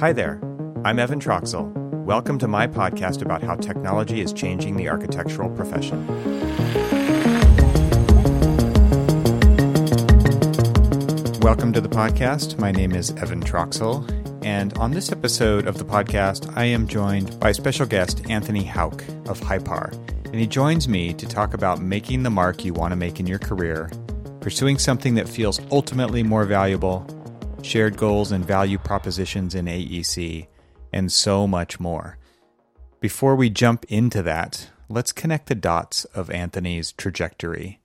[0.00, 0.40] Hi there,
[0.82, 1.70] I'm Evan Troxel.
[2.06, 6.06] Welcome to my podcast about how technology is changing the architectural profession.
[11.40, 12.58] Welcome to the podcast.
[12.58, 14.08] My name is Evan Troxel,
[14.42, 19.02] and on this episode of the podcast, I am joined by special guest Anthony Hauck
[19.28, 19.92] of Hypar.
[20.24, 23.26] And he joins me to talk about making the mark you want to make in
[23.26, 23.90] your career,
[24.40, 27.06] pursuing something that feels ultimately more valuable,
[27.62, 30.46] shared goals and value propositions in AEC,
[30.92, 32.18] and so much more.
[33.00, 37.80] Before we jump into that, let's connect the dots of Anthony's trajectory.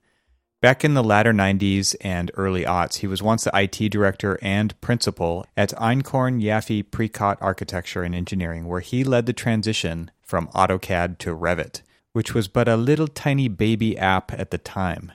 [0.62, 4.78] Back in the latter 90s and early aughts, he was once the IT director and
[4.80, 11.18] principal at Einhorn Yaffee Prescott Architecture and Engineering, where he led the transition from AutoCAD
[11.18, 15.12] to Revit, which was but a little tiny baby app at the time.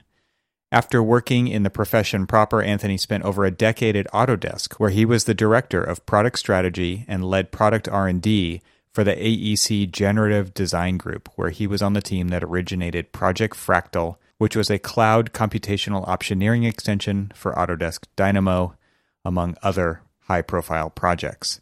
[0.72, 5.04] After working in the profession proper, Anthony spent over a decade at Autodesk, where he
[5.04, 10.96] was the director of product strategy and led product R&D for the AEC Generative Design
[10.96, 15.34] Group, where he was on the team that originated Project Fractal, which was a cloud
[15.34, 18.74] computational optioneering extension for Autodesk Dynamo,
[19.26, 21.60] among other high-profile projects.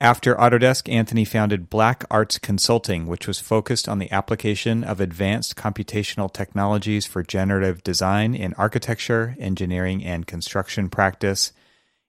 [0.00, 5.56] After Autodesk, Anthony founded Black Arts Consulting, which was focused on the application of advanced
[5.56, 11.52] computational technologies for generative design in architecture, engineering, and construction practice.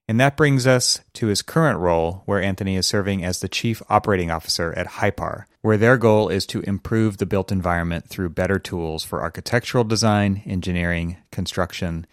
[0.06, 3.82] And that brings us to his current role, where Anthony is serving as the Chief
[3.90, 8.60] Operating Officer at Hypar, where their goal is to improve the built environment through better
[8.60, 12.06] tools for architectural design, engineering, construction,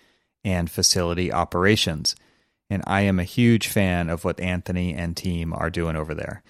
[0.45, 2.15] and facility operations
[2.71, 6.43] and I am a huge fan of what Anthony and team are doing over there.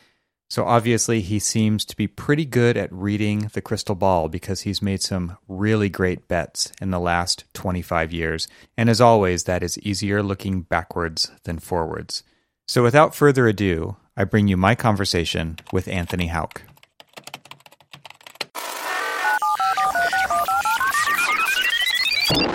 [0.50, 4.82] So obviously, he seems to be pretty good at reading the crystal ball because he's
[4.82, 8.46] made some really great bets in the last 25 years.
[8.76, 12.22] And as always, that is easier looking backwards than forwards.
[12.68, 16.62] So without further ado, I bring you my conversation with Anthony Hauck.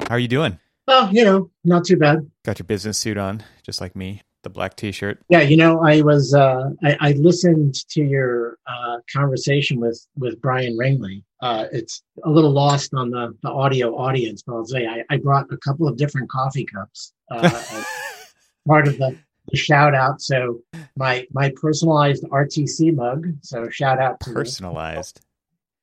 [0.08, 0.60] How are you doing?
[0.92, 2.30] Oh, you know, not too bad.
[2.44, 5.22] Got your business suit on, just like me, the black T-shirt.
[5.30, 10.42] Yeah, you know, I was uh, I, I listened to your uh, conversation with with
[10.42, 11.24] Brian Ringley.
[11.42, 15.18] Uh, it's a little lost on the, the audio audience, but I'll say I, I
[15.18, 17.86] brought a couple of different coffee cups uh, as
[18.68, 19.16] part of the,
[19.50, 20.22] the shout out.
[20.22, 20.64] So
[20.98, 23.28] my my personalized RTC mug.
[23.42, 25.22] So shout out to personalized.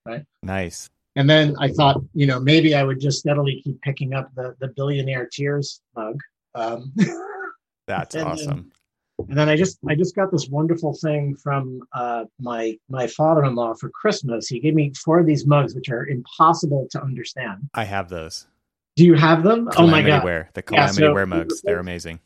[0.05, 0.25] Right.
[0.43, 0.91] Nice.
[1.16, 4.54] And then I thought, you know, maybe I would just steadily keep picking up the
[4.60, 6.21] the billionaire tears mug.
[6.54, 6.93] Um,
[7.87, 8.71] That's and awesome.
[9.19, 13.06] Then, and then I just I just got this wonderful thing from uh, my my
[13.06, 14.47] father in law for Christmas.
[14.47, 17.71] He gave me four of these mugs, which are impossible to understand.
[17.75, 18.47] I have those.
[18.97, 19.69] Do you have them?
[19.69, 20.25] Calamity oh my god!
[20.25, 20.50] Wear.
[20.53, 21.62] The Calamity yeah, so, Wear mugs.
[21.62, 22.21] They're amazing.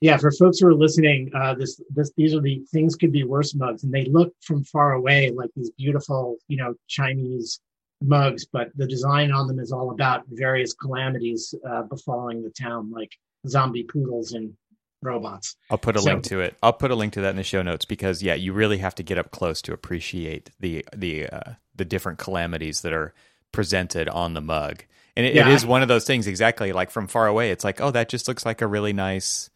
[0.00, 3.24] Yeah, for folks who are listening, uh, this this these are the things could be
[3.24, 7.60] worse mugs, and they look from far away like these beautiful, you know, Chinese
[8.02, 12.90] mugs, but the design on them is all about various calamities uh, befalling the town,
[12.90, 13.10] like
[13.46, 14.54] zombie poodles and
[15.02, 15.56] robots.
[15.70, 16.56] I'll put a So- link to it.
[16.62, 18.94] I'll put a link to that in the show notes because yeah, you really have
[18.96, 23.14] to get up close to appreciate the the uh, the different calamities that are
[23.52, 24.84] presented on the mug.
[25.16, 27.50] And it, Yeah, it is I- one of those things exactly like from far away.
[27.50, 29.50] It's like, oh, that just looks like a really nice,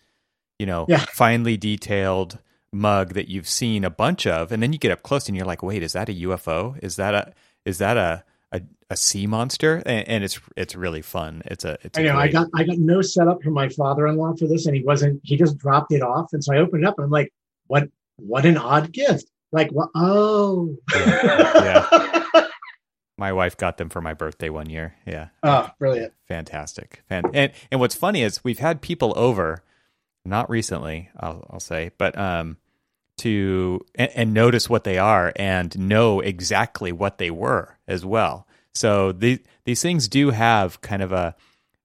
[0.59, 1.05] you know, Yeah.
[1.13, 2.39] finely detailed
[2.73, 5.47] mug that you've seen a bunch of, and then you get up close and you're
[5.47, 6.77] like, wait, is that a UFO?
[6.83, 7.33] Is that a
[7.65, 9.83] is that a a, a sea monster?
[9.85, 11.43] And, and it's it's really fun.
[11.47, 14.37] It's a it's a I know I got I got no setup from my father-in-law
[14.37, 15.21] for this, and he wasn't.
[15.23, 17.33] He just dropped it off, and so I opened it up, and I'm like,
[17.67, 17.89] "What?
[18.17, 19.91] What an odd gift!" Like, what?
[19.95, 22.15] Oh, yeah."
[23.19, 24.95] my wife got them for my birthday one year.
[25.07, 25.29] Yeah.
[25.43, 26.13] oh, brilliant.
[26.27, 27.03] fantastic.
[27.09, 29.63] Fan- and and what's funny is we've had people over,
[30.25, 32.57] not recently, I'll, I'll say, but um,
[33.19, 38.47] to and, and notice what they are and know exactly what they were as well.
[38.75, 41.35] So these these things do have kind of a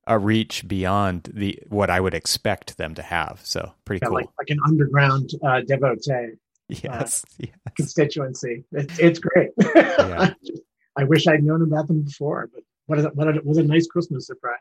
[0.08, 3.42] a reach beyond the what I would expect them to have.
[3.44, 4.16] So pretty Yeah, cool.
[4.16, 6.38] like like an underground uh, devotee
[6.70, 7.24] yes.
[7.38, 7.52] yes.
[7.76, 8.64] constituency.
[8.72, 9.50] It's it's great.
[9.76, 10.34] Yeah.
[10.98, 13.88] I wish I'd known about them before, but what a, what a, what a nice
[13.88, 14.58] Christmas surprise.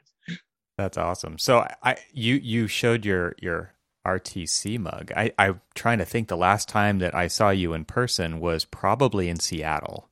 [0.76, 1.38] That's awesome.
[1.38, 3.72] So I you you showed your your
[4.16, 5.12] RTC mug.
[5.14, 8.64] I I'm trying to think the last time that I saw you in person was
[8.64, 10.08] probably in Seattle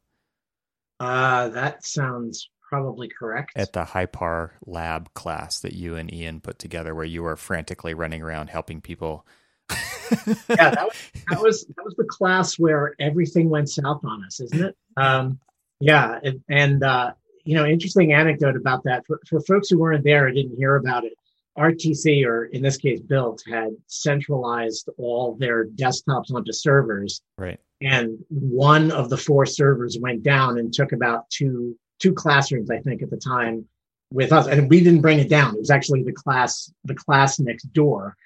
[1.00, 3.52] Uh, that sounds probably correct.
[3.56, 7.94] at the Hypar Lab class that you and Ian put together where you were frantically
[7.94, 9.24] running around helping people.
[9.70, 10.96] yeah, that was,
[11.30, 14.76] that was that was the class where everything went south on us, isn't it?
[14.96, 15.38] Um,
[15.80, 17.12] yeah, and, and uh,
[17.44, 20.76] you know, interesting anecdote about that for, for folks who weren't there or didn't hear
[20.76, 21.12] about it.
[21.56, 27.22] RTC, or in this case, BILT, had centralized all their desktops onto servers.
[27.38, 27.58] Right.
[27.80, 32.78] And one of the four servers went down and took about two two classrooms, I
[32.78, 33.66] think, at the time
[34.12, 34.46] with us.
[34.46, 35.54] And we didn't bring it down.
[35.54, 38.16] It was actually the class the class next door.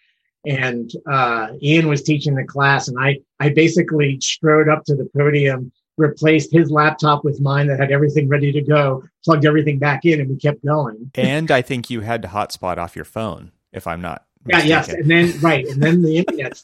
[0.46, 5.08] And uh, Ian was teaching the class, and I I basically strode up to the
[5.16, 10.04] podium replaced his laptop with mine that had everything ready to go, plugged everything back
[10.04, 11.10] in, and we kept going.
[11.14, 14.26] and I think you had to hotspot off your phone, if I'm not.
[14.44, 14.68] Mistaken.
[14.68, 16.62] Yeah, yes, and then right, and then the internet.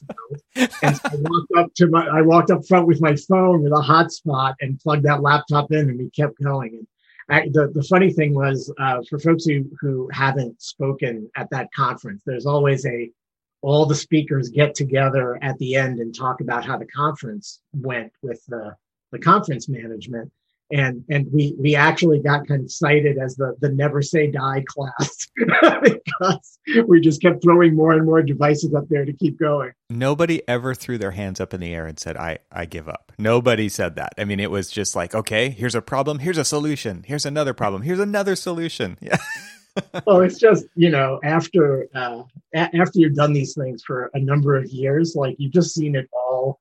[0.57, 3.73] and so I walked up to my, I walked up front with my phone with
[3.73, 6.75] a hotspot and plugged that laptop in, and we kept going.
[6.79, 6.87] And
[7.29, 11.69] I, the the funny thing was, uh, for folks who who haven't spoken at that
[11.75, 13.11] conference, there's always a
[13.61, 18.13] all the speakers get together at the end and talk about how the conference went
[18.23, 18.75] with the
[19.13, 20.33] the conference management.
[20.73, 24.65] And and we we actually got kind of cited as the the never say die
[24.67, 26.59] class because
[26.89, 29.71] we just kept throwing more and more devices up there to keep going.
[29.91, 33.13] Nobody ever threw their hands up in the air and said i i give up.
[33.17, 34.15] Nobody said that.
[34.19, 36.19] I mean it was just like okay here's a problem.
[36.19, 37.05] Here's a solution.
[37.07, 37.83] Here's another problem.
[37.83, 38.99] Here's another solution.
[39.07, 39.19] Yeah.
[40.07, 42.23] Well it's just you know after uh
[42.55, 45.95] a- after you've done these things for a number of years like you've just seen
[45.95, 46.59] it all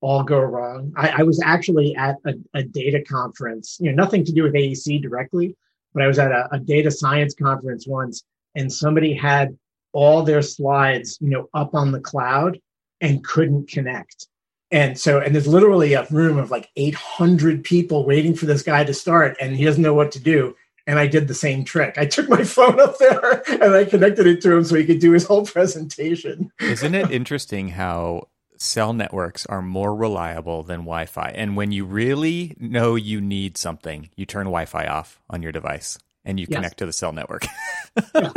[0.00, 0.92] all go wrong.
[0.96, 4.54] I, I was actually at a, a, data conference, you know, nothing to do with
[4.54, 5.56] AEC directly,
[5.92, 8.22] but I was at a, a data science conference once
[8.54, 9.56] and somebody had
[9.92, 12.58] all their slides, you know, up on the cloud
[13.00, 14.28] and couldn't connect.
[14.70, 18.84] And so, and there's literally a room of like 800 people waiting for this guy
[18.84, 20.54] to start, and he doesn't know what to do.
[20.86, 21.96] And I did the same trick.
[21.96, 25.00] I took my phone up there and I connected it to him so he could
[25.00, 26.50] do his whole presentation.
[26.60, 28.28] Isn't it interesting how
[28.58, 31.30] cell networks are more reliable than Wi Fi.
[31.34, 35.52] And when you really know you need something, you turn Wi Fi off on your
[35.52, 36.56] device and you yes.
[36.56, 37.46] connect to the cell network.
[38.14, 38.32] yeah.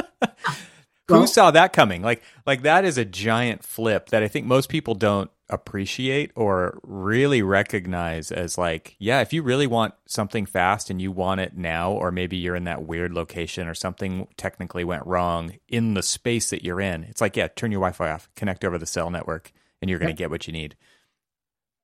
[1.07, 2.01] Who saw that coming?
[2.01, 6.79] Like like that is a giant flip that I think most people don't appreciate or
[6.83, 11.57] really recognize as like, yeah, if you really want something fast and you want it
[11.57, 16.03] now, or maybe you're in that weird location or something technically went wrong in the
[16.03, 18.85] space that you're in, it's like, yeah, turn your Wi Fi off, connect over the
[18.85, 19.51] cell network
[19.81, 20.75] and you're going to get what you need.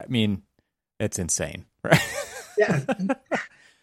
[0.02, 0.44] I mean,
[1.00, 2.00] it's insane, right?
[2.58, 2.84] yeah.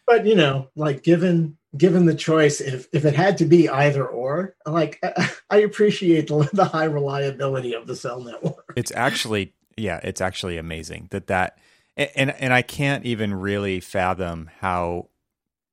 [0.07, 4.07] But you know, like given given the choice, if if it had to be either
[4.07, 5.03] or, like
[5.51, 8.73] I appreciate the, the high reliability of the cell network.
[8.77, 11.59] It's actually yeah, it's actually amazing that that
[11.97, 15.09] and and I can't even really fathom how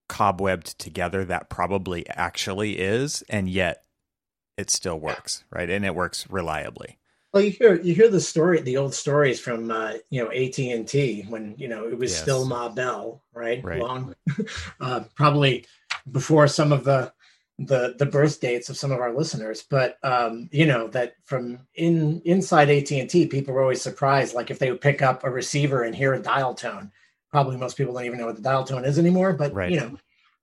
[0.09, 3.83] cobwebbed together that probably actually is, and yet
[4.57, 5.69] it still works, right?
[5.69, 6.97] And it works reliably.
[7.33, 10.59] Well, you hear you hear the story, the old stories from uh, you know AT
[10.59, 12.21] and T when you know it was yes.
[12.21, 13.63] still Ma Bell, right?
[13.63, 13.79] right.
[13.79, 14.13] Long,
[14.81, 15.65] uh, probably
[16.11, 17.13] before some of the
[17.57, 21.59] the the birth dates of some of our listeners, but um, you know that from
[21.75, 25.23] in inside AT and T, people were always surprised, like if they would pick up
[25.23, 26.91] a receiver and hear a dial tone.
[27.29, 29.71] Probably most people don't even know what the dial tone is anymore, but right.
[29.71, 29.97] you know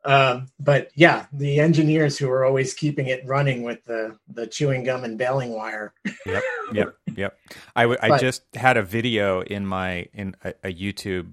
[0.05, 4.85] um, but yeah, the engineers who are always keeping it running with the the chewing
[4.85, 5.93] gum and baling wire.
[6.25, 6.43] yep,
[6.73, 7.39] yep, yep.
[7.75, 11.33] I, w- I just had a video in my in a, a, YouTube.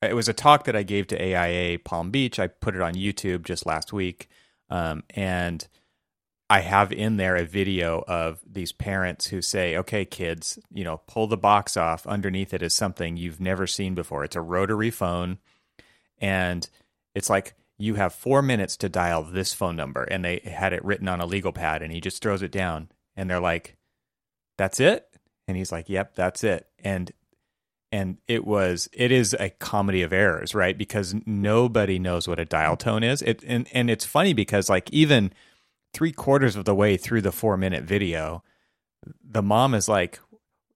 [0.00, 2.38] It was a talk that I gave to AIA Palm Beach.
[2.38, 4.28] I put it on YouTube just last week,
[4.70, 5.66] um, and
[6.48, 11.02] I have in there a video of these parents who say, "Okay, kids, you know,
[11.06, 12.06] pull the box off.
[12.06, 14.24] Underneath it is something you've never seen before.
[14.24, 15.38] It's a rotary phone,
[16.18, 16.66] and
[17.14, 20.02] it's like." You have four minutes to dial this phone number.
[20.02, 22.88] And they had it written on a legal pad and he just throws it down.
[23.16, 23.76] And they're like,
[24.56, 25.06] that's it?
[25.46, 26.66] And he's like, yep, that's it.
[26.82, 27.12] And
[27.90, 32.44] and it was it is a comedy of errors right because nobody knows what a
[32.44, 35.32] dial tone is it and, and it's funny because like even
[35.94, 38.44] three quarters of the way through the four minute video
[39.24, 40.20] the mom is like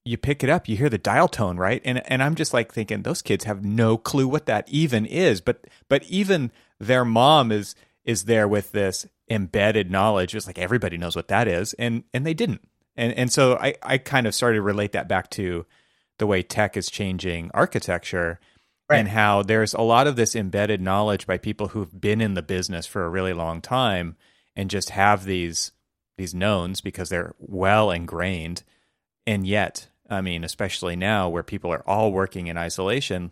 [0.04, 1.80] you pick it up, you hear the dial tone, right?
[1.84, 5.40] And and I'm just like thinking those kids have no clue what that even is.
[5.40, 6.50] But but even
[6.86, 7.74] their mom is
[8.04, 12.26] is there with this embedded knowledge, It's like everybody knows what that is, and and
[12.26, 12.68] they didn't.
[12.96, 15.64] And and so I I kind of started to relate that back to
[16.18, 18.40] the way tech is changing architecture.
[18.90, 18.98] Right.
[18.98, 22.42] And how there's a lot of this embedded knowledge by people who've been in the
[22.42, 24.16] business for a really long time
[24.54, 25.72] and just have these
[26.18, 28.64] these knowns because they're well ingrained
[29.26, 33.30] and yet I mean, especially now where people are all working in isolation,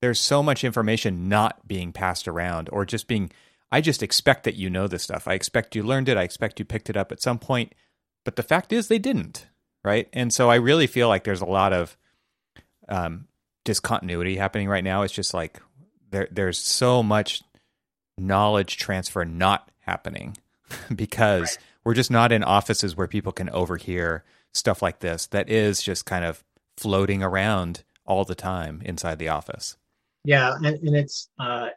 [0.00, 3.30] there's so much information not being passed around or just being
[3.70, 5.28] I just expect that you know this stuff.
[5.28, 6.16] I expect you learned it.
[6.16, 7.74] I expect you picked it up at some point.
[8.24, 9.46] But the fact is they didn't,
[9.84, 10.08] right?
[10.12, 11.96] And so I really feel like there's a lot of
[12.88, 13.28] um,
[13.64, 15.02] discontinuity happening right now.
[15.02, 15.60] It's just like
[16.10, 17.42] there there's so much
[18.16, 20.36] knowledge transfer not happening
[20.94, 24.24] because we're just not in offices where people can overhear
[24.54, 26.42] stuff like this that is just kind of
[26.76, 29.76] floating around all the time inside the office.
[30.24, 31.68] Yeah, and, and it's uh,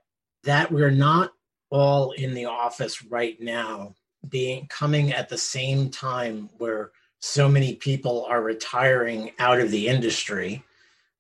[0.44, 1.32] that we're not
[1.70, 3.96] all in the office right now,
[4.30, 9.88] being coming at the same time where so many people are retiring out of the
[9.88, 10.64] industry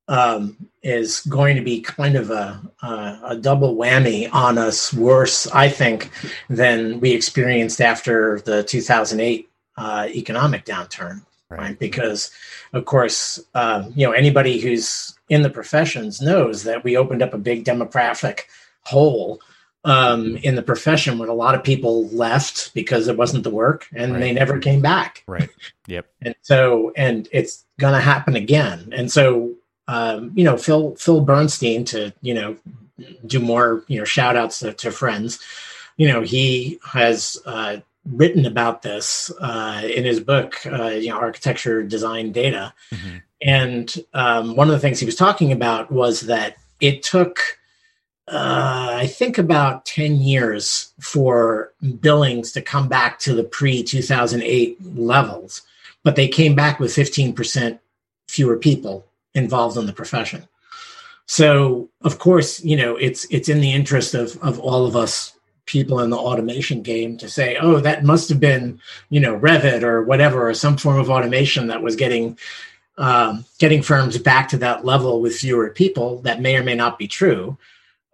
[0.07, 5.47] um, is going to be kind of a, a, a double whammy on us, worse,
[5.47, 6.11] I think,
[6.49, 11.23] than we experienced after the 2008 uh, economic downturn.
[11.49, 11.59] Right.
[11.59, 11.79] right.
[11.79, 12.31] Because,
[12.73, 17.33] of course, um, you know anybody who's in the professions knows that we opened up
[17.33, 18.41] a big demographic
[18.83, 19.39] hole
[19.85, 23.87] um, in the profession when a lot of people left because it wasn't the work
[23.95, 24.19] and right.
[24.19, 25.23] they never came back.
[25.25, 25.49] Right.
[25.87, 26.05] Yep.
[26.21, 28.89] and so, and it's going to happen again.
[28.91, 29.53] And so,
[29.87, 32.57] um, you know, Phil, Phil Bernstein to, you know,
[33.25, 35.39] do more, you know, shout outs to, to friends,
[35.95, 41.17] you know, he has, uh, written about this uh, in his book, uh, you know,
[41.17, 42.73] architecture design data.
[42.93, 43.17] Mm-hmm.
[43.41, 47.57] And um, one of the things he was talking about was that it took
[48.27, 54.77] uh, I think about 10 years for billings to come back to the pre 2008
[54.95, 55.63] levels,
[56.03, 57.79] but they came back with 15%
[58.29, 60.47] fewer people involved in the profession.
[61.25, 65.33] So, of course, you know, it's it's in the interest of of all of us
[65.65, 68.79] people in the automation game to say, oh, that must have been,
[69.09, 72.37] you know, Revit or whatever, or some form of automation that was getting
[72.97, 76.21] um, getting firms back to that level with fewer people.
[76.21, 77.57] That may or may not be true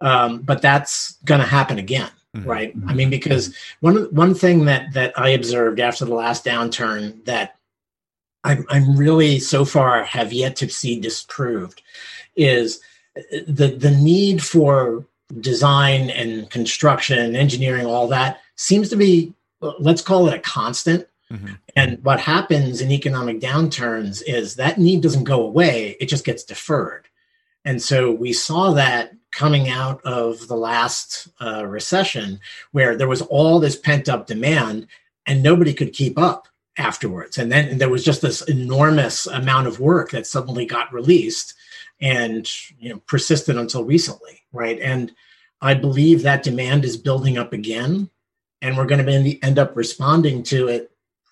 [0.00, 2.48] um, but that's going to happen again, mm-hmm.
[2.48, 2.74] right?
[2.86, 7.56] I mean, because one one thing that that I observed after the last downturn that
[8.44, 11.82] I'm, I'm really so far have yet to see disproved
[12.36, 12.80] is
[13.46, 15.04] the the need for
[15.40, 19.32] design and construction and engineering, all that seems to be
[19.80, 21.06] let's call it a constant.
[21.32, 21.54] Mm-hmm.
[21.76, 26.44] And what happens in economic downturns is that need doesn't go away; it just gets
[26.44, 27.08] deferred.
[27.64, 32.40] And so we saw that coming out of the last uh, recession,
[32.72, 34.86] where there was all this pent up demand
[35.26, 37.36] and nobody could keep up afterwards.
[37.36, 41.54] And then there was just this enormous amount of work that suddenly got released
[42.00, 44.78] and you know persisted until recently, right?
[44.80, 45.12] And
[45.60, 48.08] I believe that demand is building up again,
[48.62, 50.90] and we're going to end up responding to it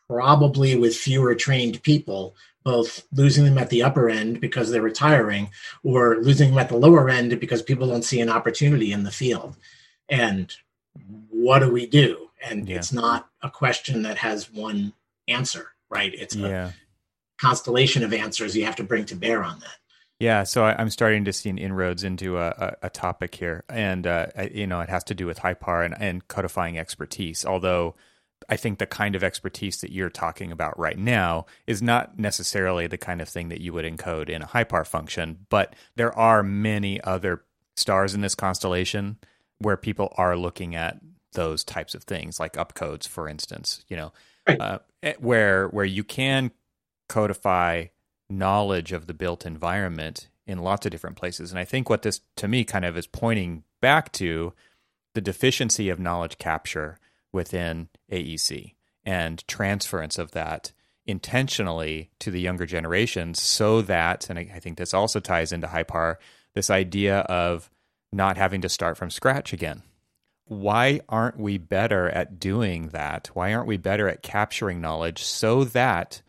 [0.09, 2.37] probably with fewer trained people
[2.67, 5.51] both losing them at the upper end because they're retiring
[5.85, 9.11] or losing them at the lower end because people don't see an opportunity in the
[9.13, 9.55] field.
[10.09, 10.53] And
[11.31, 12.29] what do we do?
[12.45, 12.77] And yeah.
[12.77, 14.95] it's not a question that has one
[15.29, 16.13] answer, right?
[16.13, 16.69] It's yeah.
[16.69, 16.73] a
[17.41, 19.77] constellation of answers you have to bring to bear on that.
[20.19, 23.65] Yeah, so I, am starting to see an inroads into a, a, a topic here,
[23.69, 27.45] and uh, I, you know it has to do with HYPAR and, and codifying expertise.
[27.45, 27.97] Although
[28.49, 32.87] I think the kind of expertise that you're talking about right now is not necessarily
[32.87, 36.43] the kind of thing that you would encode in a HYPAR function, but there are
[36.43, 37.45] many other
[37.77, 39.19] stars in this constellation
[39.59, 41.01] where people are looking at
[41.33, 43.85] those types of things, like UpCodes, for instance.
[43.89, 44.13] You know,
[44.47, 44.61] right.
[44.61, 46.51] uh, eh, where where you can
[47.09, 47.87] codify
[48.29, 52.21] knowledge of the built environment in lots of different places, and I think what this
[52.37, 54.53] to me kind of is pointing back to
[55.15, 56.99] the deficiency of knowledge capture
[57.37, 58.75] within AEC
[59.05, 60.73] and transference of that
[61.07, 66.17] intentionally to the younger generations so that, and I think this also ties into HYPAR,
[66.55, 67.71] this idea of
[68.13, 69.83] not having to start from scratch again.
[70.47, 73.31] Why aren't we better at doing that?
[73.35, 76.23] Why aren't we better at capturing knowledge so that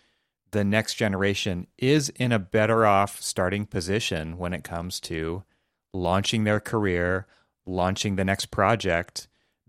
[0.52, 5.44] the next generation is in a better off starting position when it comes to
[5.94, 7.28] launching their career,
[7.66, 9.28] launching the next project,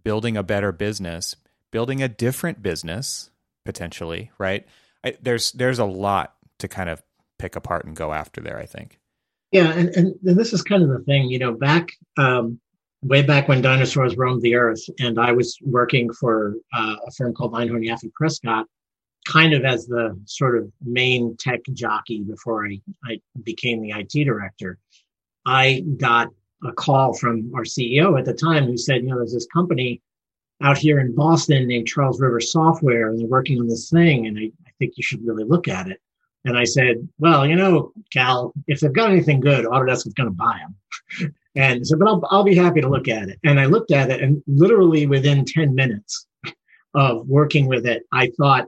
[0.09, 1.37] building a better business,
[1.71, 3.29] building a different business
[3.67, 4.67] potentially, right?
[5.05, 7.03] I, there's there's a lot to kind of
[7.39, 8.59] pick apart and go after there.
[8.59, 8.99] I think.
[9.53, 12.59] Yeah, and, and, and this is kind of the thing, you know, back um,
[13.03, 17.35] way back when dinosaurs roamed the earth, and I was working for uh, a firm
[17.35, 18.65] called Einhorn Yaffee Prescott,
[19.27, 24.25] kind of as the sort of main tech jockey before I, I became the IT
[24.25, 24.79] director.
[25.45, 26.29] I got
[26.65, 30.03] a call from our CEO at the time who said, you know, there's this company
[30.61, 34.39] out here in Boston named Charles River Software, and they're working on this thing, and
[34.39, 36.01] I, I think you should really look at it.
[36.45, 40.29] And I said, well, you know, Cal, if they've got anything good, Autodesk is going
[40.29, 41.35] to buy them.
[41.57, 43.39] and so, but I'll, I'll be happy to look at it.
[43.45, 46.27] And I looked at it, and literally within 10 minutes
[46.95, 48.67] of working with it, I thought,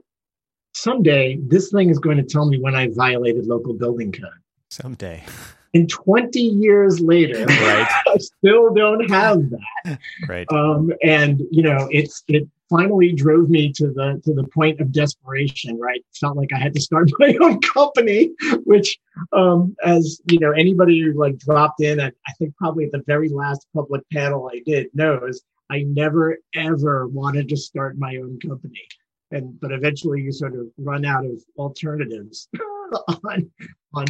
[0.72, 4.30] someday this thing is going to tell me when I violated local building code.
[4.68, 5.24] Someday.
[5.72, 7.88] And 20 years later, right.
[8.06, 9.98] I still don't have that.
[10.28, 10.46] Right.
[10.52, 14.92] Um, and you know, it's it finally drove me to the to the point of
[14.92, 18.30] desperation right felt like i had to start my own company
[18.64, 18.98] which
[19.32, 23.02] um as you know anybody who like dropped in at i think probably at the
[23.06, 28.38] very last public panel i did knows i never ever wanted to start my own
[28.38, 28.86] company
[29.30, 32.48] and but eventually you sort of run out of alternatives
[33.24, 33.50] on
[33.94, 34.06] on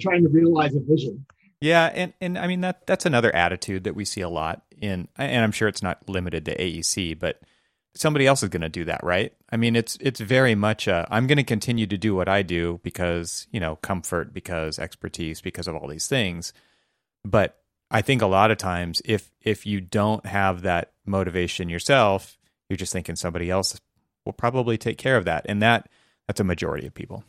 [0.00, 1.24] trying to realize a vision
[1.62, 5.06] yeah, and, and I mean that that's another attitude that we see a lot in,
[5.16, 7.40] and I'm sure it's not limited to AEC, but
[7.94, 9.32] somebody else is going to do that, right?
[9.48, 12.42] I mean, it's it's very much i I'm going to continue to do what I
[12.42, 16.52] do because you know comfort, because expertise, because of all these things.
[17.24, 17.60] But
[17.92, 22.76] I think a lot of times, if if you don't have that motivation yourself, you're
[22.76, 23.80] just thinking somebody else
[24.24, 25.88] will probably take care of that, and that
[26.26, 27.24] that's a majority of people.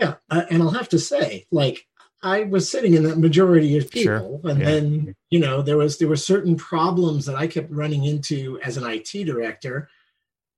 [0.00, 1.86] Yeah, uh, and I'll have to say, like
[2.22, 4.50] I was sitting in that majority of people, sure.
[4.50, 4.64] and yeah.
[4.64, 8.76] then you know there was there were certain problems that I kept running into as
[8.76, 9.88] an IT director.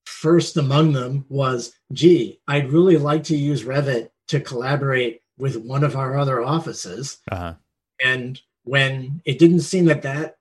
[0.04, 5.82] First among them was, gee, I'd really like to use Revit to collaborate with one
[5.82, 7.54] of our other offices, uh-huh.
[8.02, 10.36] and when it didn't seem that that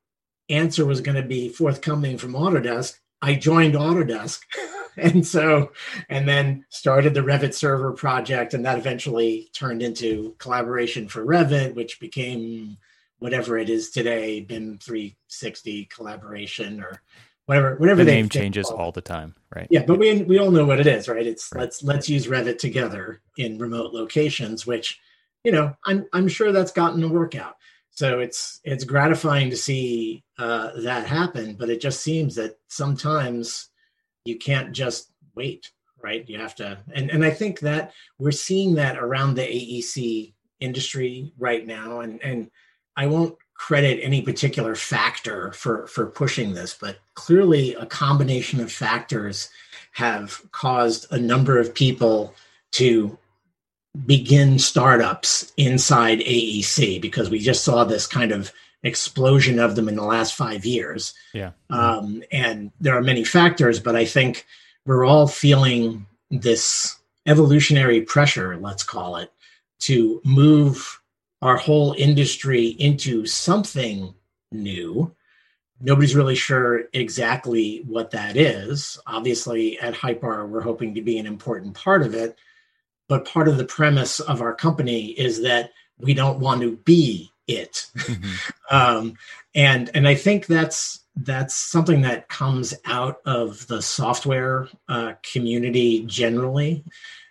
[0.50, 4.40] answer was going to be forthcoming from Autodesk, I joined Autodesk.
[4.98, 5.72] and so
[6.10, 11.76] and then started the revit server project and that eventually turned into collaboration for revit
[11.76, 12.78] which became
[13.20, 17.02] whatever it is today bim 360 collaboration or
[17.46, 19.68] whatever whatever the name changes all the time right?
[19.70, 21.26] Yeah but we we all know what it is right?
[21.26, 21.62] It's right.
[21.62, 25.00] let's let's use revit together in remote locations which
[25.44, 27.56] you know i'm i'm sure that's gotten a workout.
[27.92, 33.70] So it's it's gratifying to see uh, that happen but it just seems that sometimes
[34.26, 35.72] you can't just wait
[36.06, 36.30] right?
[36.30, 41.34] You have to and, and i think that we're seeing that around the aec industry
[41.38, 42.02] right now.
[42.02, 42.52] And and
[42.96, 48.72] i won't credit any particular factor for for pushing this but clearly a combination of
[48.72, 49.50] factors
[49.94, 52.34] have caused a number of people
[52.72, 53.18] to
[54.06, 58.52] begin startups inside AEC because we just saw this kind of
[58.86, 61.14] explosion of them in the last five years.
[61.34, 61.52] Yeah.
[61.70, 64.46] Um, and there are many factors, but I think
[64.86, 69.32] we're all feeling this evolutionary pressure, let's call it,
[69.80, 71.02] to move
[71.42, 74.14] our whole industry into something
[74.52, 75.14] new.
[75.82, 79.00] Nobody's really sure exactly what that is.
[79.08, 82.38] Obviously, at Hypar, we're hoping to be an important part of it.
[83.08, 87.32] But part of the premise of our company is that we don't want to be
[87.48, 87.88] it.
[87.98, 88.32] Mm-hmm.
[88.76, 89.18] um,
[89.54, 96.04] and and I think that's that's something that comes out of the software uh, community
[96.06, 96.84] generally.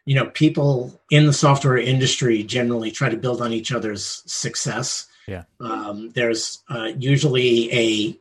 [0.07, 5.07] You know, people in the software industry generally try to build on each other's success.
[5.27, 5.45] Yeah.
[5.61, 8.19] Um, there's uh, usually a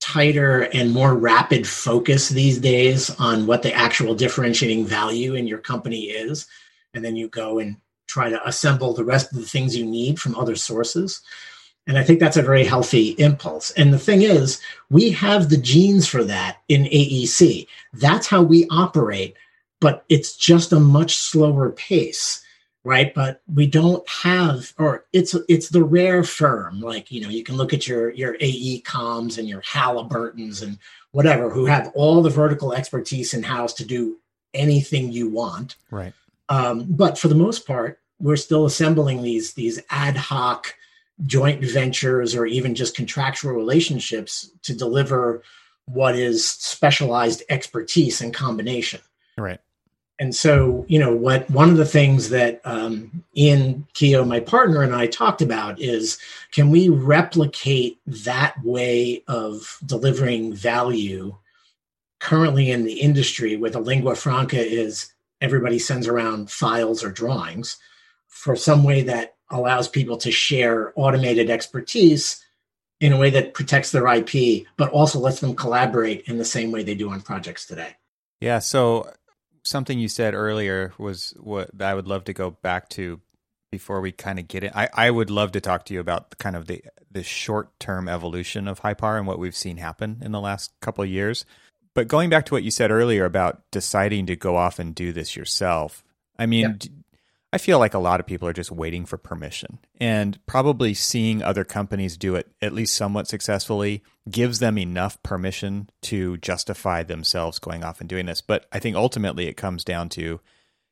[0.00, 5.58] tighter and more rapid focus these days on what the actual differentiating value in your
[5.58, 6.46] company is.
[6.92, 10.20] And then you go and try to assemble the rest of the things you need
[10.20, 11.22] from other sources.
[11.86, 13.70] And I think that's a very healthy impulse.
[13.72, 17.66] And the thing is, we have the genes for that in AEC.
[17.92, 19.36] That's how we operate,
[19.80, 22.42] but it's just a much slower pace,
[22.84, 23.12] right?
[23.14, 26.80] But we don't have, or it's it's the rare firm.
[26.80, 30.78] Like you know, you can look at your your AECOMs and your Halliburtons and
[31.12, 34.16] whatever, who have all the vertical expertise in house to do
[34.54, 35.76] anything you want.
[35.90, 36.14] Right.
[36.48, 40.74] Um, but for the most part, we're still assembling these these ad hoc
[41.26, 45.42] joint ventures or even just contractual relationships to deliver
[45.86, 49.00] what is specialized expertise and combination.
[49.36, 49.60] Right.
[50.20, 54.82] And so, you know, what one of the things that um, Ian Keough, my partner,
[54.82, 56.18] and I talked about is
[56.52, 61.36] can we replicate that way of delivering value
[62.20, 67.76] currently in the industry where the lingua franca is everybody sends around files or drawings
[68.28, 72.42] for some way that allows people to share automated expertise
[73.00, 76.70] in a way that protects their IP, but also lets them collaborate in the same
[76.70, 77.96] way they do on projects today.
[78.40, 78.58] Yeah.
[78.60, 79.10] So
[79.64, 83.20] something you said earlier was what I would love to go back to
[83.70, 84.72] before we kind of get it.
[84.74, 88.08] I, I would love to talk to you about kind of the the short term
[88.08, 91.44] evolution of Hypar and what we've seen happen in the last couple of years.
[91.94, 95.12] But going back to what you said earlier about deciding to go off and do
[95.12, 96.04] this yourself,
[96.38, 96.78] I mean,
[97.52, 101.40] I feel like a lot of people are just waiting for permission and probably seeing
[101.40, 107.60] other companies do it at least somewhat successfully gives them enough permission to justify themselves
[107.60, 108.40] going off and doing this.
[108.40, 110.40] But I think ultimately it comes down to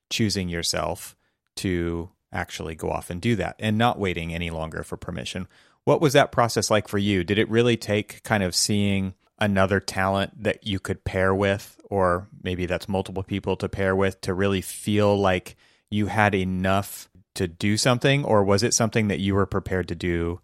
[0.09, 1.17] choosing yourself
[1.57, 5.49] to actually go off and do that and not waiting any longer for permission.
[5.83, 7.25] What was that process like for you?
[7.25, 12.28] Did it really take kind of seeing another talent that you could pair with, or
[12.44, 15.57] maybe that's multiple people to pair with to really feel like
[15.90, 19.96] you had enough to do something, or was it something that you were prepared to
[19.96, 20.40] do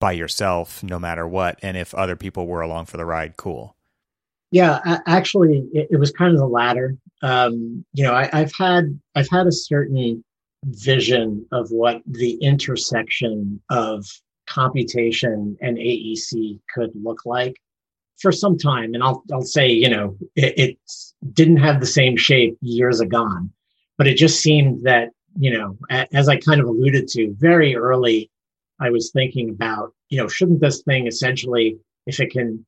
[0.00, 1.58] by yourself no matter what?
[1.62, 3.76] And if other people were along for the ride, cool.
[4.50, 6.96] Yeah, actually, it, was kind of the latter.
[7.22, 10.24] Um, you know, I, I've had I've had a certain
[10.64, 14.06] vision of what the intersection of
[14.46, 17.56] computation and AEC could look like
[18.22, 18.94] for some time.
[18.94, 20.78] And I'll I'll say, you know, it, it
[21.32, 23.50] didn't have the same shape years agone,
[23.98, 25.78] but it just seemed that you know,
[26.12, 28.30] as I kind of alluded to very early,
[28.80, 32.64] I was thinking about, you know, shouldn't this thing essentially, if it can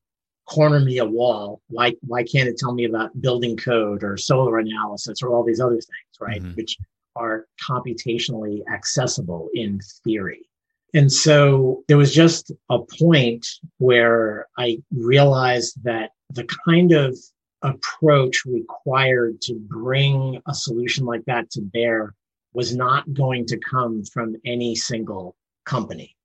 [0.47, 4.59] corner me a wall, why why can't it tell me about building code or solar
[4.59, 6.43] analysis or all these other things, right?
[6.43, 6.55] Mm-hmm.
[6.55, 6.79] Which
[7.17, 10.49] are computationally accessible in theory.
[10.95, 13.47] And so there was just a point
[13.79, 17.19] where I realized that the kind of
[17.63, 22.15] approach required to bring a solution like that to bear
[22.53, 26.17] was not going to come from any single company.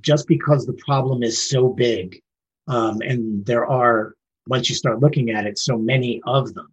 [0.00, 2.20] Just because the problem is so big,
[2.66, 4.14] um, and there are,
[4.46, 6.68] once you start looking at it, so many of them,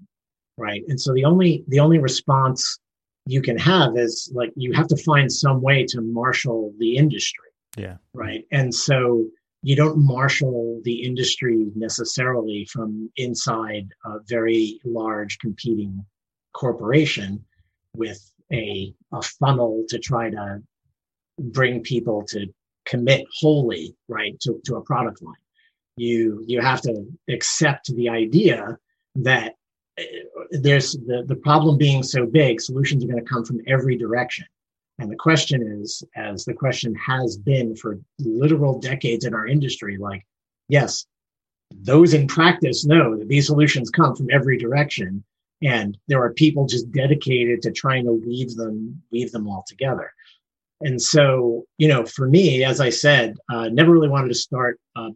[0.58, 0.84] right?
[0.88, 2.80] And so the only the only response
[3.26, 7.50] you can have is like you have to find some way to marshal the industry.
[7.78, 7.98] Yeah.
[8.14, 8.46] Right.
[8.52, 9.26] And so
[9.62, 16.06] you don't marshal the industry necessarily from inside a very large competing
[16.54, 17.44] corporation
[17.96, 20.62] with a, a funnel to try to
[21.40, 22.48] bring people to
[22.86, 25.36] commit wholly right to, to a product line
[25.98, 28.78] you you have to accept the idea
[29.16, 29.56] that
[30.52, 34.46] there's the, the problem being so big solutions are going to come from every direction.
[35.00, 39.98] And the question is as the question has been for literal decades in our industry
[39.98, 40.26] like
[40.70, 41.06] yes
[41.72, 45.24] those in practice know that these solutions come from every direction
[45.62, 50.12] and there are people just dedicated to trying to weave them weave them all together.
[50.82, 54.80] And so you know for me as i said uh, never really wanted to start
[54.96, 55.10] a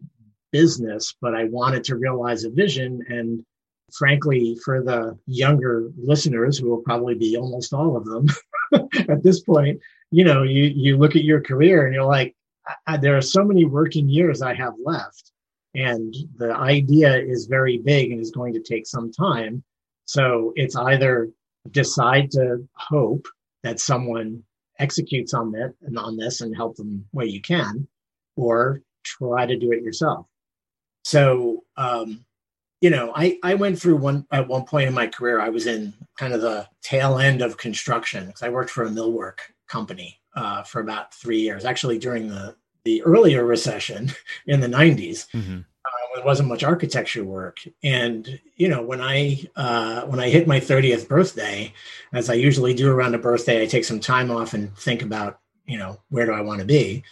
[0.52, 3.44] business but i wanted to realize a vision and
[3.92, 8.26] frankly for the younger listeners who will probably be almost all of them
[9.08, 9.78] at this point
[10.10, 12.34] you know you you look at your career and you're like
[12.86, 15.32] I, there are so many working years i have left
[15.74, 19.62] and the idea is very big and is going to take some time
[20.04, 21.30] so it's either
[21.70, 23.26] decide to hope
[23.62, 24.42] that someone
[24.78, 27.86] executes on that and on this and help them where you can,
[28.36, 30.26] or try to do it yourself.
[31.04, 32.24] So um,
[32.80, 35.66] you know, I, I went through one at one point in my career, I was
[35.66, 39.38] in kind of the tail end of construction because I worked for a millwork
[39.68, 44.10] company uh, for about three years, actually during the the earlier recession
[44.46, 45.26] in the 90s.
[45.34, 45.60] Mm-hmm
[46.14, 47.58] there wasn't much architecture work.
[47.82, 51.72] And you know, when I uh, when I hit my 30th birthday,
[52.12, 55.40] as I usually do around a birthday, I take some time off and think about
[55.66, 57.04] you know where do I want to be.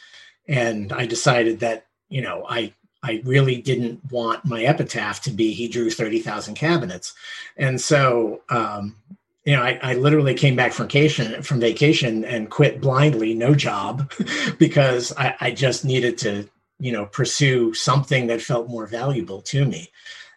[0.47, 5.53] And I decided that you know I I really didn't want my epitaph to be
[5.53, 7.15] he drew 30,000 cabinets.
[7.57, 8.97] And so um,
[9.45, 13.55] you know, I, I, literally came back from vacation from vacation and quit blindly, no
[13.55, 14.13] job,
[14.59, 16.47] because I, I, just needed to
[16.79, 19.91] you know pursue something that felt more valuable to me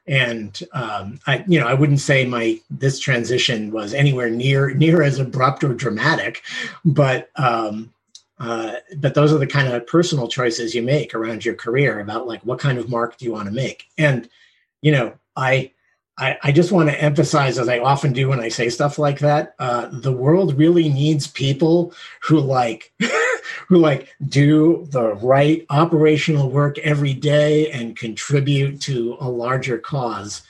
[0.08, 5.04] and um, I, you know, I wouldn't say my this transition was anywhere near near
[5.04, 6.41] as abrupt or dramatic,
[6.84, 7.93] but um,
[8.41, 12.27] uh, but those are the kind of personal choices you make around your career about
[12.27, 14.27] like what kind of mark do you want to make, and
[14.82, 15.71] you know, I
[16.17, 19.19] I, I just want to emphasize, as I often do when I say stuff like
[19.19, 22.93] that, uh, the world really needs people who like
[23.67, 30.43] who like do the right operational work every day and contribute to a larger cause.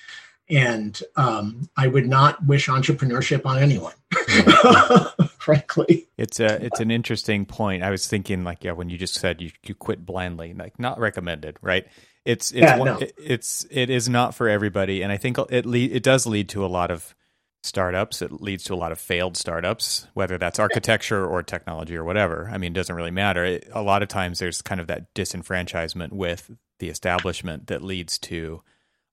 [0.50, 3.94] And um, I would not wish entrepreneurship on anyone,
[5.42, 6.08] frankly.
[6.18, 7.82] It's a it's an interesting point.
[7.82, 11.00] I was thinking like yeah, when you just said you you quit blindly, like not
[11.00, 11.88] recommended, right?
[12.26, 12.98] It's it's yeah, one, no.
[13.00, 16.48] it, it's it is not for everybody, and I think it le- it does lead
[16.50, 17.16] to a lot of
[17.64, 18.22] startups.
[18.22, 22.52] It leads to a lot of failed startups, whether that's architecture or technology or whatever.
[22.54, 23.44] I mean, it doesn't really matter.
[23.44, 28.20] It, a lot of times, there's kind of that disenfranchisement with the establishment that leads
[28.20, 28.62] to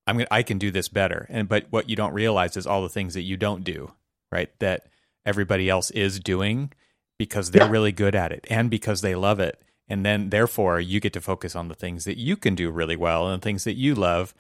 [0.09, 1.27] I'm gonna, I can do this better.
[1.29, 3.93] And but what you don't realize is all the things that you don't do,
[4.33, 4.51] right?
[4.59, 4.87] That
[5.25, 6.73] everybody else is doing
[7.19, 7.71] because they're yeah.
[7.71, 9.61] really good at it and because they love it.
[9.89, 12.97] And then therefore you get to focus on the things that you can do really
[12.97, 14.35] well and the things that you love.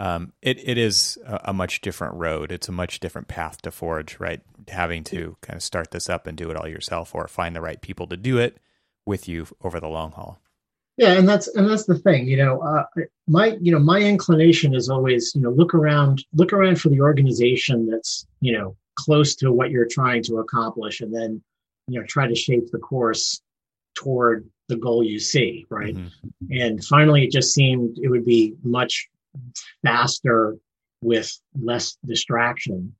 [0.00, 2.52] Um, it, it is a, a, much different road.
[2.52, 4.40] It's a much different path to forge right?
[4.68, 7.60] Having to kind of start this up and do it all yourself or find the
[7.60, 8.58] right people to do it
[9.06, 10.38] with you over the long haul.
[10.98, 12.26] Yeah, and that's and that's the thing.
[12.26, 12.84] You know, uh,
[13.28, 17.00] my you know my inclination is always you know look around look around for the
[17.00, 21.42] organization that's you know close to what you're trying to accomplish, and then
[21.86, 23.40] you know try to shape the course
[23.94, 25.66] toward the goal you see.
[25.70, 25.94] Right.
[25.94, 26.60] Mm-hmm.
[26.60, 29.08] And finally, it just seemed it would be much
[29.84, 30.56] faster
[31.00, 32.94] with less distraction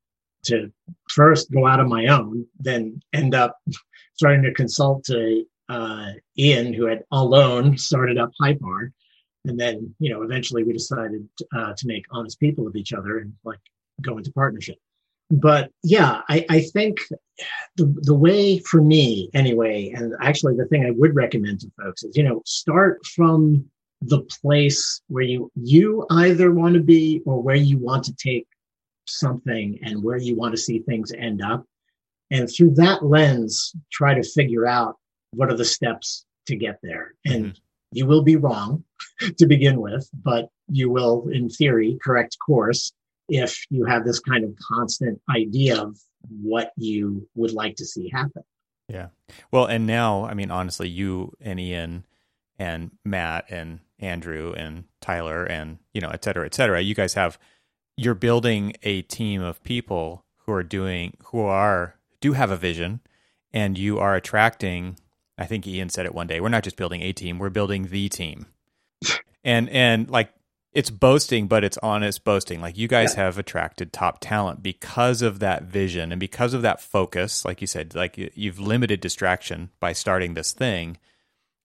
[0.45, 0.73] to
[1.11, 3.59] first go out on my own, then end up
[4.15, 8.93] starting to consult to uh, Ian, who had alone started up Hypar.
[9.45, 13.19] And then, you know, eventually we decided uh, to make honest people of each other
[13.19, 13.61] and like
[14.01, 14.79] go into partnership.
[15.31, 17.01] But yeah, I, I think
[17.77, 22.03] the, the way for me anyway, and actually the thing I would recommend to folks
[22.03, 23.67] is, you know, start from
[24.01, 28.47] the place where you you either want to be or where you want to take
[29.07, 31.65] something and where you want to see things end up.
[32.31, 34.97] And through that lens try to figure out
[35.33, 37.15] what are the steps to get there.
[37.27, 37.59] And mm-hmm.
[37.93, 38.85] you will be wrong
[39.39, 42.93] to begin with but you will in theory correct course
[43.29, 45.99] if you have this kind of constant idea of
[46.43, 48.43] what you would like to see happen
[48.89, 49.09] yeah
[49.51, 52.05] well and now i mean honestly you and ian
[52.59, 57.15] and matt and andrew and tyler and you know et cetera et cetera you guys
[57.15, 57.39] have
[57.97, 63.01] you're building a team of people who are doing who are do have a vision
[63.53, 64.97] and you are attracting
[65.39, 66.41] I think Ian said it one day.
[66.41, 68.47] We're not just building a team, we're building the team.
[69.45, 70.31] and and like
[70.79, 72.61] it's boasting, but it's honest boasting.
[72.61, 73.25] Like you guys yeah.
[73.25, 77.45] have attracted top talent because of that vision and because of that focus.
[77.45, 80.97] Like you said, like you've limited distraction by starting this thing.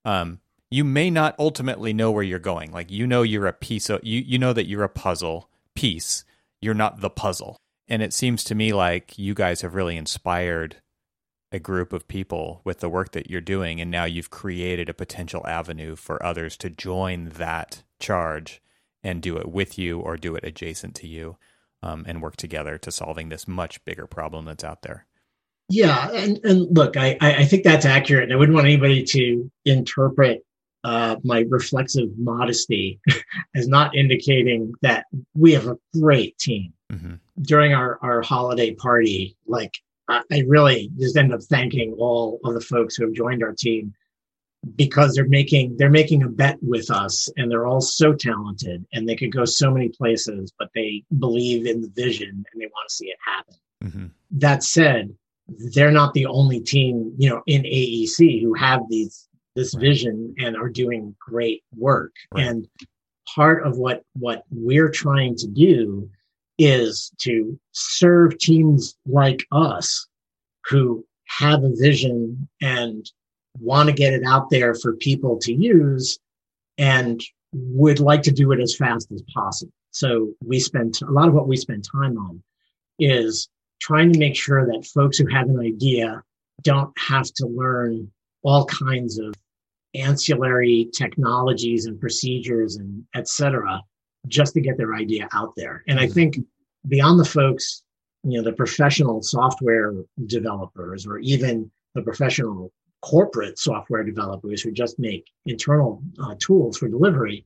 [0.04, 2.72] Um, you may not ultimately know where you're going.
[2.72, 6.24] Like you know you're a piece of you you know that you're a puzzle piece.
[6.60, 7.56] You're not the puzzle.
[7.86, 10.78] And it seems to me like you guys have really inspired
[11.52, 14.94] a group of people with the work that you're doing and now you've created a
[14.94, 18.60] potential avenue for others to join that charge
[19.04, 21.36] and do it with you or do it adjacent to you
[21.82, 25.06] um, and work together to solving this much bigger problem that's out there
[25.68, 29.50] yeah and, and look I, I think that's accurate And i wouldn't want anybody to
[29.64, 30.44] interpret
[30.82, 33.00] uh, my reflexive modesty
[33.54, 37.14] as not indicating that we have a great team mm-hmm.
[37.40, 39.72] during our, our holiday party like
[40.08, 43.94] I really just end up thanking all of the folks who have joined our team
[44.76, 49.08] because they're making they're making a bet with us and they're all so talented and
[49.08, 52.88] they could go so many places but they believe in the vision and they want
[52.88, 54.06] to see it happen mm-hmm.
[54.30, 55.14] that said
[55.74, 59.82] they're not the only team you know in aec who have these this right.
[59.82, 62.46] vision and are doing great work right.
[62.46, 62.68] and
[63.34, 66.08] part of what what we're trying to do
[66.58, 70.06] is to serve teams like us
[70.66, 73.10] who have a vision and
[73.60, 76.18] want to get it out there for people to use
[76.78, 77.20] and
[77.52, 79.72] would like to do it as fast as possible.
[79.92, 82.42] So we spend a lot of what we spend time on
[82.98, 83.48] is
[83.80, 86.22] trying to make sure that folks who have an idea
[86.62, 88.10] don't have to learn
[88.42, 89.34] all kinds of
[89.94, 93.80] ancillary technologies and procedures and et cetera
[94.26, 95.84] just to get their idea out there.
[95.86, 96.12] And I mm-hmm.
[96.12, 96.38] think
[96.88, 97.82] beyond the folks,
[98.24, 99.92] you know, the professional software
[100.26, 102.72] developers or even the professional
[103.04, 107.44] corporate software developers who just make internal uh, tools for delivery,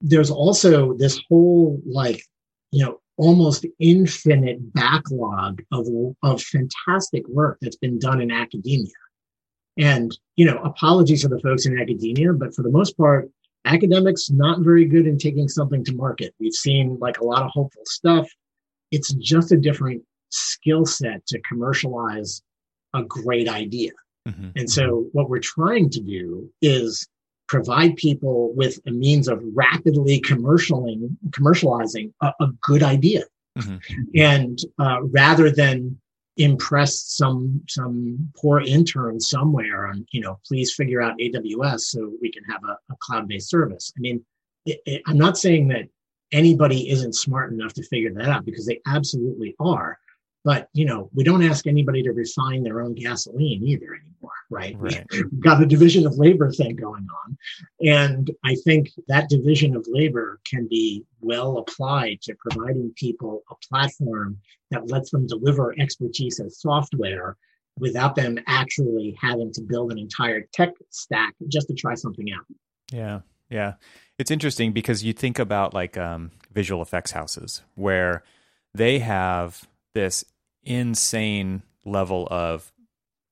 [0.00, 2.20] there's also this whole like,
[2.72, 5.86] you know, almost infinite backlog of,
[6.24, 8.90] of fantastic work that's been done in academia.
[9.78, 13.30] And, you know, apologies for the folks in academia, but for the most part,
[13.64, 16.34] academics not very good in taking something to market.
[16.40, 18.28] We've seen like a lot of hopeful stuff.
[18.90, 22.42] It's just a different skill set to commercialize
[22.92, 23.92] a great idea.
[24.26, 24.50] Mm-hmm.
[24.56, 27.08] And so what we're trying to do is
[27.48, 33.24] provide people with a means of rapidly commercializing commercializing a, a good idea.
[33.58, 34.02] Mm-hmm.
[34.16, 35.98] And uh, rather than
[36.36, 42.30] impress some some poor intern somewhere on you know please figure out aws so we
[42.30, 44.22] can have a, a cloud-based service i mean
[44.66, 45.88] it, it, i'm not saying that
[46.32, 49.98] anybody isn't smart enough to figure that out because they absolutely are
[50.46, 54.76] but you know we don't ask anybody to refine their own gasoline either anymore right,
[54.78, 55.04] right.
[55.10, 57.36] we've got a division of labor thing going on.
[57.84, 63.54] And i think that division of labor can be well applied to providing people a
[63.68, 64.38] platform
[64.70, 67.36] that lets them deliver expertise as software
[67.78, 72.46] without them actually having to build an entire tech stack just to try something out.
[72.90, 73.20] Yeah.
[73.50, 73.74] Yeah.
[74.18, 78.24] It's interesting because you think about like um, visual effects houses where
[78.74, 80.24] they have this
[80.66, 82.72] insane level of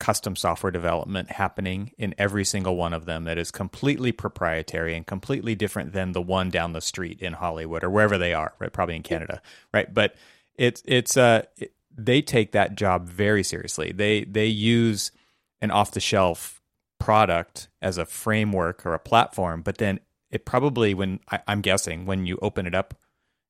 [0.00, 5.06] custom software development happening in every single one of them that is completely proprietary and
[5.06, 8.72] completely different than the one down the street in Hollywood or wherever they are, right?
[8.72, 9.40] Probably in Canada,
[9.72, 9.92] right?
[9.92, 10.14] But
[10.56, 13.92] it's it's uh it, they take that job very seriously.
[13.92, 15.12] They they use
[15.60, 16.60] an off the shelf
[16.98, 22.04] product as a framework or a platform, but then it probably when I, I'm guessing
[22.04, 22.94] when you open it up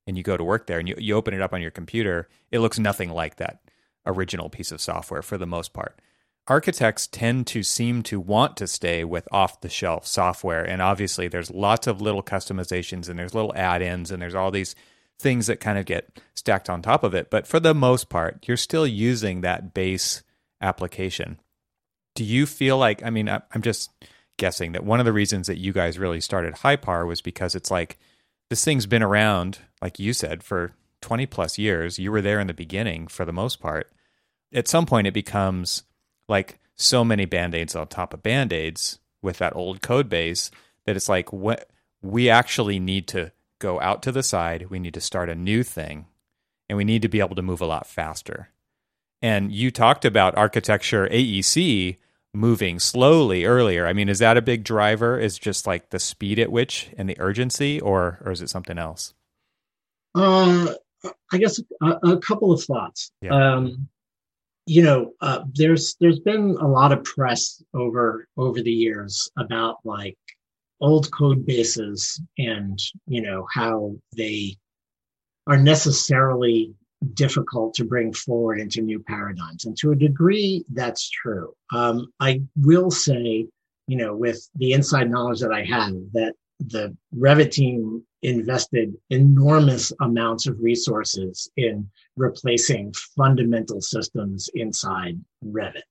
[0.07, 2.29] and you go to work there and you, you open it up on your computer,
[2.51, 3.59] it looks nothing like that
[4.05, 5.99] original piece of software for the most part.
[6.47, 10.63] Architects tend to seem to want to stay with off the shelf software.
[10.63, 14.51] And obviously, there's lots of little customizations and there's little add ins and there's all
[14.51, 14.75] these
[15.17, 17.31] things that kind of get stacked on top of it.
[17.31, 20.21] But for the most part, you're still using that base
[20.61, 21.39] application.
[22.13, 23.91] Do you feel like, I mean, I'm just
[24.37, 27.71] guessing that one of the reasons that you guys really started Hypar was because it's
[27.71, 27.97] like
[28.49, 31.97] this thing's been around, like you said, for 20 plus years.
[31.99, 33.91] You were there in the beginning for the most part.
[34.53, 35.83] At some point, it becomes
[36.27, 40.51] like so many band aids on top of band aids with that old code base
[40.85, 41.69] that it's like what
[42.01, 44.69] we actually need to go out to the side.
[44.69, 46.05] We need to start a new thing
[46.69, 48.49] and we need to be able to move a lot faster.
[49.21, 51.97] And you talked about architecture AEC
[52.33, 53.87] moving slowly earlier.
[53.87, 55.19] I mean, is that a big driver?
[55.19, 58.77] Is just like the speed at which and the urgency, or or is it something
[58.77, 59.13] else?
[60.13, 60.73] Uh,
[61.31, 63.11] I guess a, a couple of thoughts.
[63.21, 63.53] Yeah.
[63.53, 63.87] Um,
[64.65, 69.77] you know, uh, there's there's been a lot of press over over the years about
[69.83, 70.17] like
[70.81, 74.57] old code bases and you know how they
[75.47, 76.73] are necessarily
[77.13, 79.65] difficult to bring forward into new paradigms.
[79.65, 81.53] And to a degree, that's true.
[81.71, 83.45] Um, I will say,
[83.87, 89.91] you know, with the inside knowledge that I have, that the Revit team invested enormous
[90.01, 95.83] amounts of resources in replacing fundamental systems inside Revit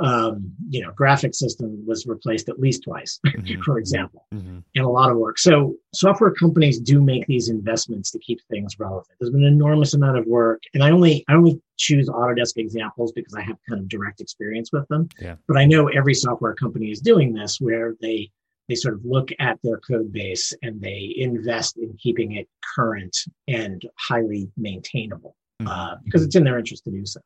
[0.00, 3.60] um, you know, graphic system was replaced at least twice, mm-hmm.
[3.62, 4.58] for example, mm-hmm.
[4.74, 5.38] and a lot of work.
[5.38, 9.08] So software companies do make these investments to keep things relevant.
[9.20, 13.12] There's been an enormous amount of work, and I only I only choose Autodesk examples
[13.12, 15.08] because I have kind of direct experience with them.
[15.20, 15.36] Yeah.
[15.46, 18.30] But I know every software company is doing this, where they
[18.70, 23.16] they sort of look at their code base and they invest in keeping it current
[23.48, 25.66] and highly maintainable mm-hmm.
[25.66, 27.20] uh, because it's in their interest to do so.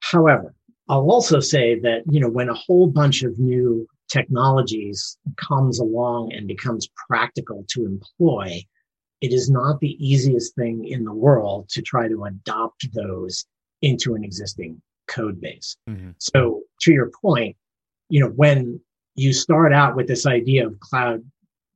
[0.00, 0.54] However,
[0.88, 6.32] I'll also say that, you know, when a whole bunch of new technologies comes along
[6.32, 8.62] and becomes practical to employ,
[9.20, 13.44] it is not the easiest thing in the world to try to adopt those
[13.82, 15.76] into an existing code base.
[15.90, 16.10] Mm-hmm.
[16.18, 17.56] So to your point,
[18.08, 18.80] you know, when
[19.18, 21.22] you start out with this idea of cloud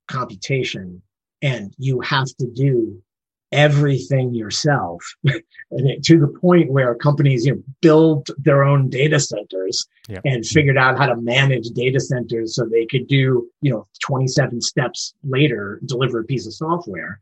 [0.08, 1.02] computation
[1.42, 3.02] and you have to do
[3.50, 5.04] everything yourself
[5.70, 10.22] and to the point where companies you know build their own data centers yep.
[10.24, 14.60] and figured out how to manage data centers so they could do you know 27
[14.60, 17.18] steps later deliver a piece of software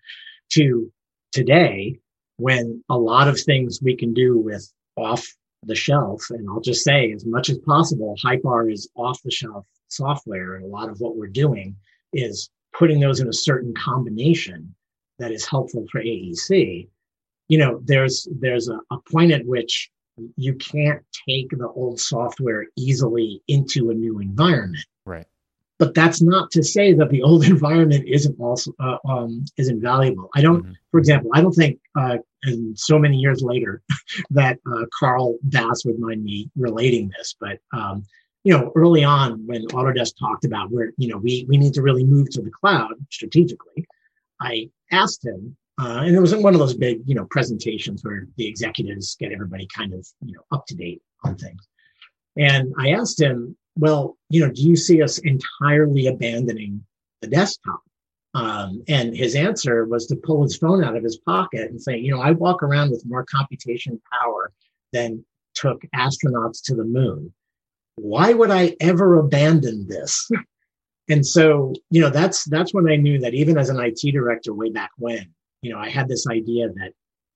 [0.50, 0.92] to
[1.32, 1.98] today
[2.36, 5.26] when a lot of things we can do with off
[5.64, 9.66] the shelf and i'll just say as much as possible hypar is off the shelf
[9.92, 11.76] software and a lot of what we're doing
[12.12, 14.74] is putting those in a certain combination
[15.18, 16.88] that is helpful for AEC,
[17.48, 19.90] you know, there's there's a, a point at which
[20.36, 24.84] you can't take the old software easily into a new environment.
[25.04, 25.26] Right.
[25.78, 30.28] But that's not to say that the old environment isn't also uh, um, isn't valuable.
[30.34, 30.72] I don't, mm-hmm.
[30.90, 33.82] for example, I don't think, uh, and so many years later,
[34.30, 38.04] that uh, Carl Bass would mind me relating this, but um,
[38.44, 41.82] you know, early on when Autodesk talked about where you know we we need to
[41.82, 43.86] really move to the cloud strategically,
[44.40, 48.04] I asked him, uh, and it was in one of those big, you know, presentations
[48.04, 51.60] where the executives get everybody kind of, you know, up to date on things.
[52.36, 56.84] And I asked him, well, you know, do you see us entirely abandoning
[57.22, 57.80] the desktop?
[58.34, 61.96] Um, and his answer was to pull his phone out of his pocket and say,
[61.96, 64.52] you know, I walk around with more computation power
[64.92, 65.24] than
[65.54, 67.32] took astronauts to the moon.
[68.02, 70.30] Why would I ever abandon this?
[71.08, 74.54] And so, you know, that's that's when I knew that even as an IT director
[74.54, 75.26] way back when,
[75.60, 76.92] you know, I had this idea that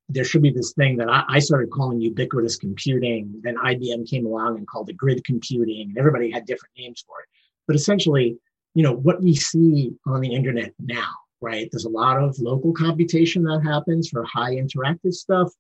[0.09, 3.41] there should be this thing that I, I started calling ubiquitous computing.
[3.43, 7.21] Then IBM came along and called it grid computing, and everybody had different names for
[7.21, 7.29] it.
[7.67, 8.39] But essentially,
[8.75, 11.11] you know, what we see on the internet now,
[11.41, 11.69] right?
[11.73, 15.51] There's a lot of local computation that happens for high interactive stuff,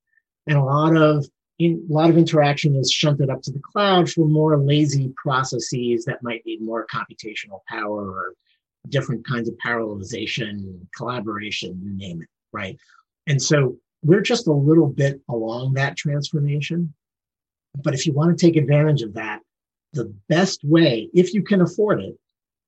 [0.46, 1.26] and a lot of
[1.58, 6.04] in, a lot of interaction is shunted up to the cloud for more lazy processes
[6.04, 8.34] that might need more computational power or
[8.88, 12.76] different kinds of parallelization, collaboration, you name it, right?
[13.26, 16.92] And so we're just a little bit along that transformation.
[17.82, 19.40] But if you want to take advantage of that,
[19.92, 22.16] the best way, if you can afford it,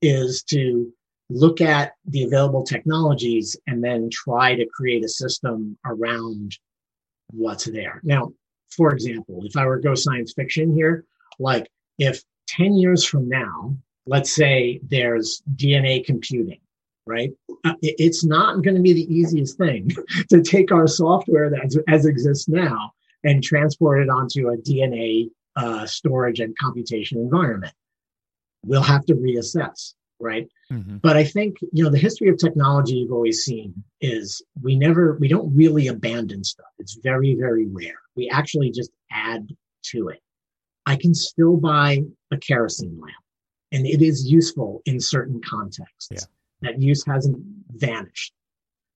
[0.00, 0.92] is to
[1.28, 6.56] look at the available technologies and then try to create a system around
[7.30, 8.00] what's there.
[8.04, 8.32] Now,
[8.70, 11.04] for example, if I were to go science fiction here,
[11.38, 16.60] like if 10 years from now, let's say there's DNA computing,
[17.06, 17.32] right?
[17.64, 19.90] Uh, it's not going to be the easiest thing
[20.30, 22.92] to take our software that as exists now
[23.24, 27.72] and transport it onto a DNA uh, storage and computation environment.
[28.64, 30.48] We'll have to reassess, right?
[30.72, 30.98] Mm-hmm.
[30.98, 35.16] But I think you know the history of technology you've always seen is we never
[35.20, 36.66] we don't really abandon stuff.
[36.78, 38.00] It's very very rare.
[38.14, 39.48] We actually just add
[39.90, 40.20] to it.
[40.86, 42.02] I can still buy
[42.32, 43.14] a kerosene lamp,
[43.72, 46.08] and it is useful in certain contexts.
[46.10, 46.20] Yeah.
[46.62, 47.38] That use hasn't
[47.74, 48.32] vanished.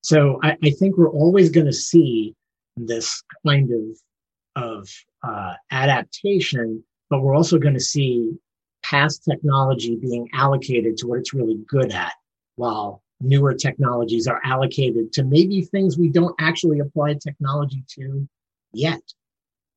[0.02, 2.34] So I, I think we're always going to see
[2.76, 3.82] this kind of
[4.56, 4.88] of
[5.22, 8.32] uh, adaptation, but we're also going to see
[8.82, 12.12] past technology being allocated to what it's really good at,
[12.56, 18.28] while newer technologies are allocated to maybe things we don't actually apply technology to
[18.72, 19.02] yet.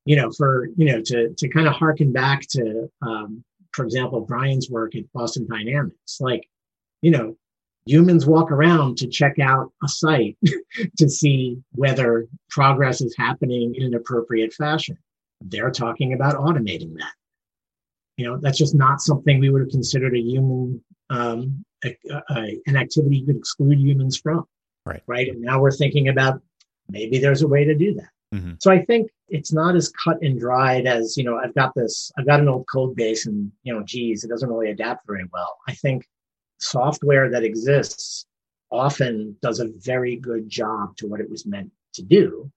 [0.06, 3.42] You know, for you know, to to kind of harken back to, um,
[3.72, 6.46] for example, Brian's work at Boston Dynamics, like,
[7.00, 7.36] you know,
[7.86, 10.36] humans walk around to check out a site
[10.98, 14.98] to see whether progress is happening in an appropriate fashion.
[15.40, 17.12] They're talking about automating that.
[18.16, 21.96] You know, that's just not something we would have considered a human, um, a,
[22.30, 24.44] a, an activity you could exclude humans from.
[24.86, 25.02] Right.
[25.06, 25.28] Right.
[25.28, 26.40] And now we're thinking about
[26.88, 28.10] maybe there's a way to do that.
[28.34, 28.52] Mm-hmm.
[28.60, 32.12] So I think it's not as cut and dried as, you know, I've got this,
[32.18, 35.24] I've got an old code base and, you know, geez, it doesn't really adapt very
[35.32, 35.56] well.
[35.66, 36.06] I think
[36.58, 38.26] software that exists
[38.70, 42.50] often does a very good job to what it was meant to do.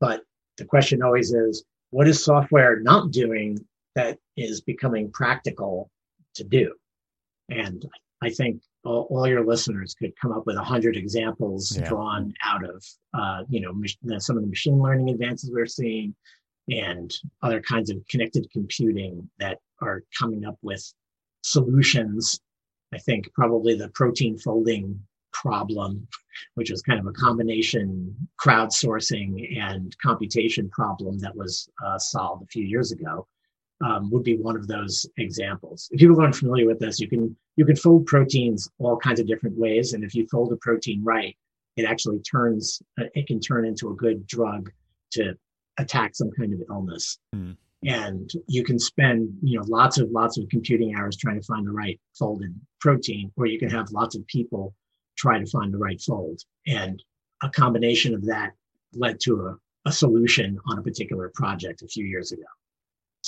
[0.00, 0.22] But
[0.56, 3.64] the question always is, what is software not doing
[3.98, 5.90] that is becoming practical
[6.34, 6.74] to do?
[7.48, 7.84] And
[8.22, 11.88] I think all, all your listeners could come up with a hundred examples yeah.
[11.88, 12.84] drawn out of,
[13.14, 13.72] uh, you know,
[14.18, 16.14] some of the machine learning advances we're seeing
[16.68, 20.82] and other kinds of connected computing that are coming up with
[21.42, 22.40] solutions
[22.92, 25.00] I think probably the protein folding
[25.32, 26.08] problem,
[26.54, 32.46] which was kind of a combination crowdsourcing and computation problem that was uh, solved a
[32.46, 33.26] few years ago,
[33.84, 35.88] um, would be one of those examples.
[35.92, 39.26] If people aren't familiar with this, you can you can fold proteins all kinds of
[39.26, 41.36] different ways, and if you fold a protein right,
[41.76, 44.70] it actually turns uh, it can turn into a good drug
[45.12, 45.34] to
[45.78, 47.18] attack some kind of illness.
[47.34, 47.56] Mm
[47.86, 51.66] and you can spend you know lots of lots of computing hours trying to find
[51.66, 54.74] the right folded protein or you can have lots of people
[55.16, 57.02] try to find the right fold and
[57.42, 58.52] a combination of that
[58.94, 62.42] led to a, a solution on a particular project a few years ago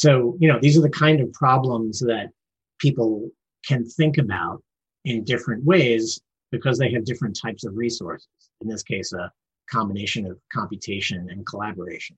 [0.01, 2.31] so you know these are the kind of problems that
[2.79, 3.31] people
[3.67, 4.63] can think about
[5.05, 6.21] in different ways
[6.51, 8.29] because they have different types of resources
[8.61, 9.31] in this case a
[9.71, 12.17] combination of computation and collaboration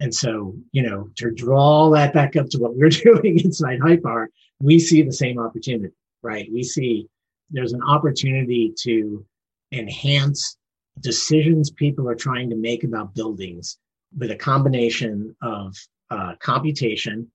[0.00, 4.26] and so, you know, to draw that back up to what we're doing inside HYPAR,
[4.60, 6.48] we see the same opportunity, right?
[6.52, 7.08] We see
[7.50, 9.24] there's an opportunity to
[9.72, 10.56] enhance
[11.00, 13.78] decisions people are trying to make about buildings
[14.16, 15.74] with a combination of
[16.10, 17.30] uh, computation,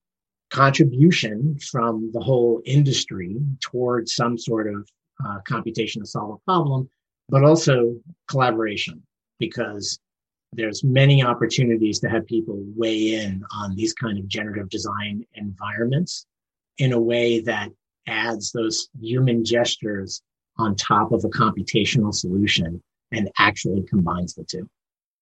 [0.49, 4.87] contribution from the whole industry towards some sort of
[5.25, 6.89] uh, computation to solve a problem,
[7.29, 7.95] but also
[8.27, 9.01] collaboration
[9.39, 9.99] because
[10.53, 16.25] there's many opportunities to have people weigh in on these kind of generative design environments
[16.77, 17.69] in a way that
[18.07, 20.21] adds those human gestures
[20.57, 24.69] on top of a computational solution and actually combines the two.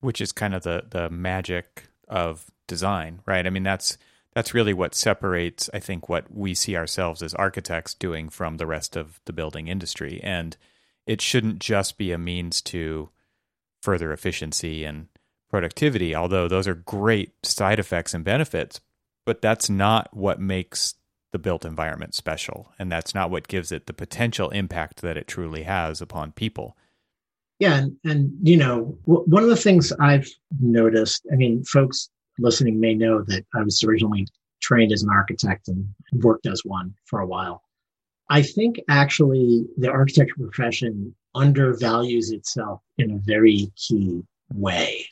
[0.01, 3.97] Which is kind of the the magic of design right i mean that's
[4.33, 8.67] that's really what separates i think what we see ourselves as architects doing from the
[8.67, 10.57] rest of the building industry and
[11.05, 13.09] it shouldn't just be a means to
[13.81, 15.07] further efficiency and
[15.49, 18.79] productivity, although those are great side effects and benefits,
[19.25, 20.95] but that's not what makes
[21.31, 22.71] the built environment special.
[22.77, 26.77] And that's not what gives it the potential impact that it truly has upon people.
[27.59, 27.75] Yeah.
[27.75, 30.27] And, and you know, w- one of the things I've
[30.59, 34.27] noticed, I mean, folks listening may know that I was originally
[34.61, 37.63] trained as an architect and worked as one for a while.
[38.29, 45.05] I think actually the architecture profession undervalues itself in a very key way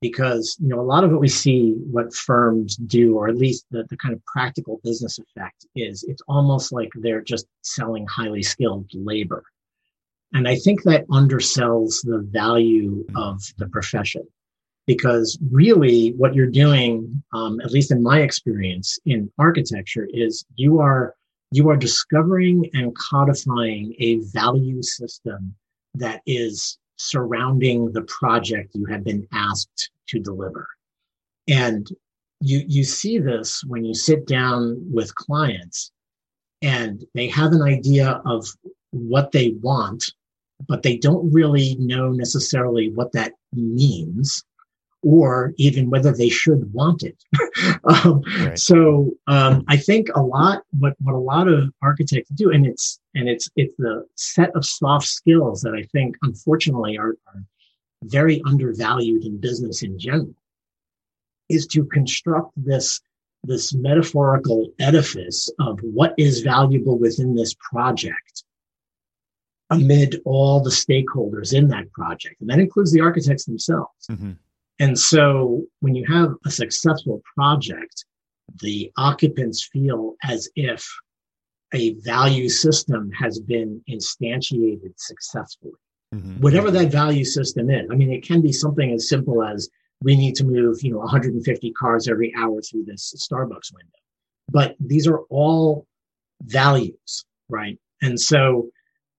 [0.00, 3.64] because you know a lot of what we see what firms do or at least
[3.70, 8.42] the, the kind of practical business effect is it's almost like they're just selling highly
[8.42, 9.44] skilled labor
[10.34, 14.26] and i think that undersells the value of the profession
[14.86, 20.80] because really what you're doing, um, at least in my experience in architecture, is you
[20.80, 21.14] are
[21.50, 25.54] you are discovering and codifying a value system
[25.94, 30.66] that is surrounding the project you have been asked to deliver.
[31.48, 31.88] And
[32.40, 35.92] you you see this when you sit down with clients
[36.60, 38.46] and they have an idea of
[38.90, 40.12] what they want
[40.68, 44.44] but they don't really know necessarily what that means
[45.02, 47.16] or even whether they should want it.
[47.84, 48.58] um, right.
[48.58, 53.00] So um, I think a lot what what a lot of architects do, and it's
[53.14, 57.44] and it's it's the set of soft skills that I think unfortunately are, are
[58.04, 60.34] very undervalued in business in general,
[61.48, 63.00] is to construct this
[63.44, 68.31] this metaphorical edifice of what is valuable within this project
[69.72, 72.40] amid all the stakeholders in that project.
[72.40, 74.06] And that includes the architects themselves.
[74.10, 74.32] Mm-hmm.
[74.78, 78.04] And so when you have a successful project,
[78.60, 80.88] the occupants feel as if
[81.74, 85.72] a value system has been instantiated successfully.
[86.14, 86.40] Mm-hmm.
[86.40, 87.88] Whatever that value system is.
[87.90, 89.68] I mean, it can be something as simple as
[90.02, 93.98] we need to move, you know, 150 cars every hour through this Starbucks window.
[94.50, 95.86] But these are all
[96.42, 97.78] values, right?
[98.02, 98.68] And so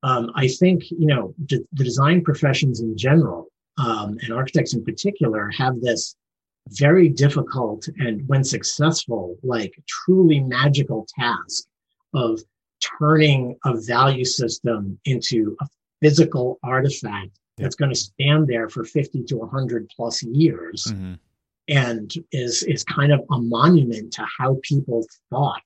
[0.03, 3.47] um, I think you know d- the design professions in general
[3.77, 6.15] um, and architects in particular have this
[6.69, 11.65] very difficult and when successful, like truly magical task
[12.13, 12.39] of
[12.99, 15.67] turning a value system into a
[16.01, 17.63] physical artifact yeah.
[17.63, 21.13] that's going to stand there for 50 to 100 plus years mm-hmm.
[21.69, 25.65] and is is kind of a monument to how people thought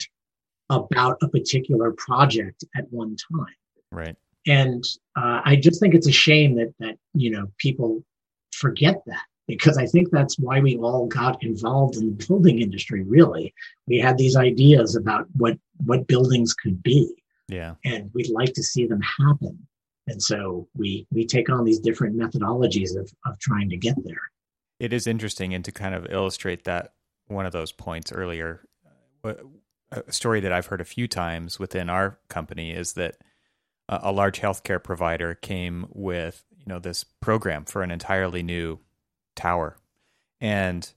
[0.69, 3.55] about a particular project at one time
[3.91, 4.15] right
[4.47, 4.83] and
[5.15, 8.03] uh, I just think it's a shame that that you know people
[8.51, 13.03] forget that because I think that's why we all got involved in the building industry.
[13.03, 13.53] Really,
[13.87, 17.13] we had these ideas about what what buildings could be,
[17.47, 19.67] yeah, and we'd like to see them happen.
[20.07, 24.21] And so we we take on these different methodologies of of trying to get there.
[24.79, 26.93] It is interesting, and to kind of illustrate that
[27.27, 28.61] one of those points earlier,
[29.25, 29.33] uh,
[29.91, 33.17] a story that I've heard a few times within our company is that
[33.89, 38.79] a large healthcare provider came with you know this program for an entirely new
[39.35, 39.77] tower,
[40.41, 40.91] and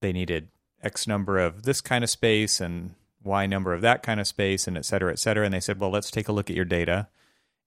[0.00, 0.48] they needed
[0.82, 4.68] X number of this kind of space and Y number of that kind of space,
[4.68, 5.44] and et cetera, et cetera.
[5.44, 7.08] And they said, well, let's take a look at your data,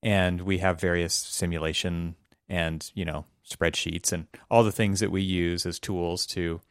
[0.01, 2.15] and we have various simulation
[2.47, 6.61] and you know spreadsheets and all the things that we use as tools to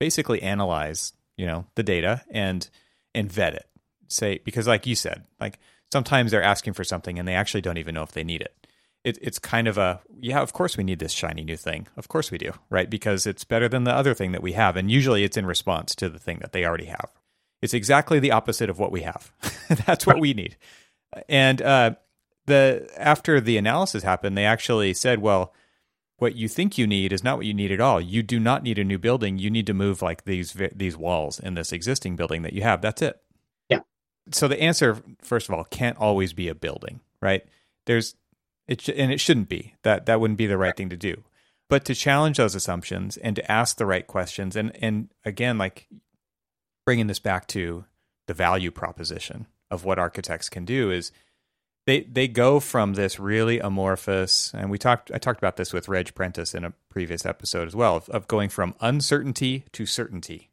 [0.00, 2.68] basically analyze you know the data and
[3.14, 3.66] and vet it.
[4.08, 5.58] Say because like you said like
[5.92, 8.66] sometimes they're asking for something and they actually don't even know if they need it.
[9.04, 9.18] it.
[9.20, 11.86] It's kind of a, yeah, of course we need this shiny new thing.
[11.96, 12.88] Of course we do, right?
[12.88, 14.76] Because it's better than the other thing that we have.
[14.76, 17.12] And usually it's in response to the thing that they already have.
[17.62, 19.32] It's exactly the opposite of what we have.
[19.86, 20.56] That's what we need.
[21.28, 21.94] And uh,
[22.46, 25.54] the after the analysis happened, they actually said, well,
[26.18, 28.00] what you think you need is not what you need at all.
[28.00, 29.38] You do not need a new building.
[29.38, 32.82] You need to move like these these walls in this existing building that you have.
[32.82, 33.20] That's it
[34.30, 37.44] so the answer, first of all, can't always be a building, right?
[37.86, 38.14] There's
[38.66, 41.24] it, and it shouldn't be that that wouldn't be the right thing to do.
[41.68, 45.88] But to challenge those assumptions and to ask the right questions, and and again, like
[46.84, 47.84] bringing this back to
[48.26, 51.12] the value proposition of what architects can do is
[51.86, 55.88] they they go from this really amorphous and we talked I talked about this with
[55.88, 60.50] Reg Prentice in a previous episode as well of, of going from uncertainty to certainty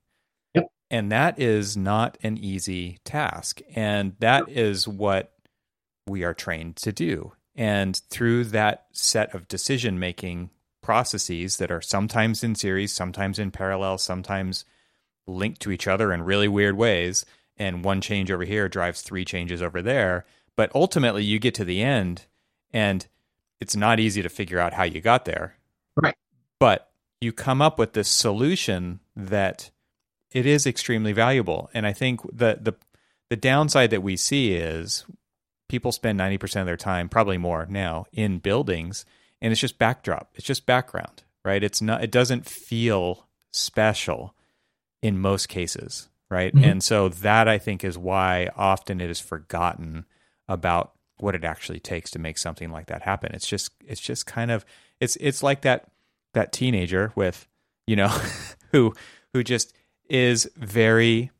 [0.89, 3.61] and that is not an easy task.
[3.75, 5.33] And that is what
[6.07, 7.33] we are trained to do.
[7.55, 10.49] And through that set of decision making
[10.81, 14.65] processes that are sometimes in series, sometimes in parallel, sometimes
[15.25, 17.25] linked to each other in really weird ways,
[17.57, 20.25] and one change over here drives three changes over there.
[20.55, 22.25] But ultimately, you get to the end,
[22.71, 23.07] and
[23.61, 25.55] it's not easy to figure out how you got there.
[25.95, 26.15] Right.
[26.59, 29.71] But you come up with this solution that
[30.33, 31.69] it is extremely valuable.
[31.73, 32.73] And I think the the
[33.29, 35.05] the downside that we see is
[35.69, 39.05] people spend 90% of their time, probably more now, in buildings
[39.43, 40.31] and it's just backdrop.
[40.35, 41.61] It's just background, right?
[41.61, 44.33] It's not it doesn't feel special
[45.03, 46.55] in most cases, right?
[46.55, 46.63] Mm-hmm.
[46.63, 50.05] And so that I think is why often it is forgotten
[50.47, 53.35] about what it actually takes to make something like that happen.
[53.35, 54.65] It's just it's just kind of
[55.01, 55.91] it's it's like that
[56.33, 57.45] that teenager with,
[57.85, 58.07] you know,
[58.71, 58.95] who
[59.33, 59.73] who just
[60.13, 61.31] is very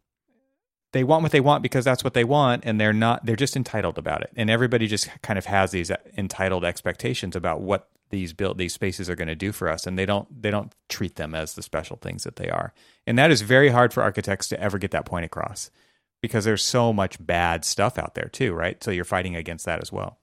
[0.93, 3.55] they want what they want because that's what they want and they're not they're just
[3.55, 4.31] entitled about it.
[4.35, 8.73] And everybody just kind of has these uh, entitled expectations about what these built these
[8.73, 11.53] spaces are going to do for us and they don't they don't treat them as
[11.53, 12.73] the special things that they are.
[13.05, 15.69] And that is very hard for architects to ever get that point across
[16.21, 18.83] because there's so much bad stuff out there too right?
[18.83, 20.17] So you're fighting against that as well.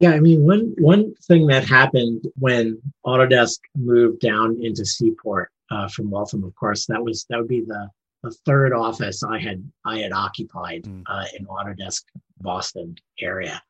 [0.00, 5.88] Yeah i mean one one thing that happened when autodesk moved down into seaport uh,
[5.88, 7.88] from waltham of course that was that would be the
[8.22, 11.02] the third office i had i had occupied mm.
[11.06, 12.02] uh, in autodesk
[12.40, 13.62] boston area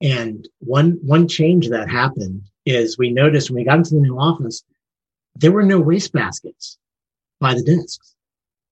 [0.00, 4.18] and one one change that happened is we noticed when we got into the new
[4.18, 4.62] office,
[5.34, 6.78] there were no waste baskets
[7.40, 8.14] by the desks,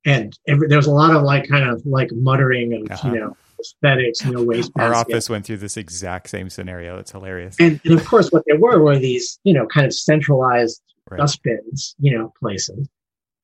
[0.05, 3.13] and every, there was a lot of like kind of like muttering of uh-huh.
[3.13, 4.71] you know aesthetics, no waste.
[4.77, 6.99] Our office went through this exact same scenario.
[6.99, 7.57] It's hilarious.
[7.59, 10.81] And, and of course, what there were were these you know kind of centralized
[11.11, 11.19] right.
[11.19, 12.89] dustbins, you know, places.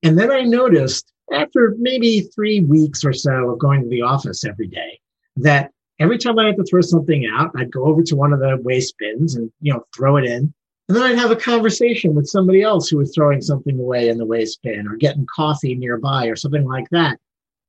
[0.02, 4.44] And then I noticed after maybe three weeks or so of going to the office
[4.44, 5.00] every day
[5.36, 8.40] that every time I had to throw something out, I'd go over to one of
[8.40, 10.52] the waste bins and, you know, throw it in.
[10.88, 14.18] And then I'd have a conversation with somebody else who was throwing something away in
[14.18, 17.18] the waste bin or getting coffee nearby or something like that.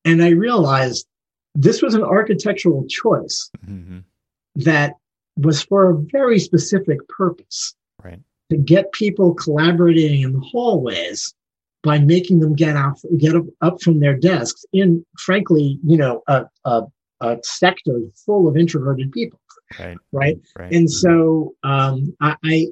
[0.03, 1.07] And I realized
[1.55, 3.99] this was an architectural choice mm-hmm.
[4.55, 4.95] that
[5.37, 7.75] was for a very specific purpose.
[8.49, 11.33] To get people collaborating in the hallways
[11.81, 16.45] by making them get out, get up, from their desks in, frankly, you know, a,
[16.65, 16.83] a
[17.23, 19.39] a sector full of introverted people.
[19.79, 19.97] Right.
[20.11, 20.37] Right.
[20.59, 20.73] right.
[20.73, 22.67] And so um, I,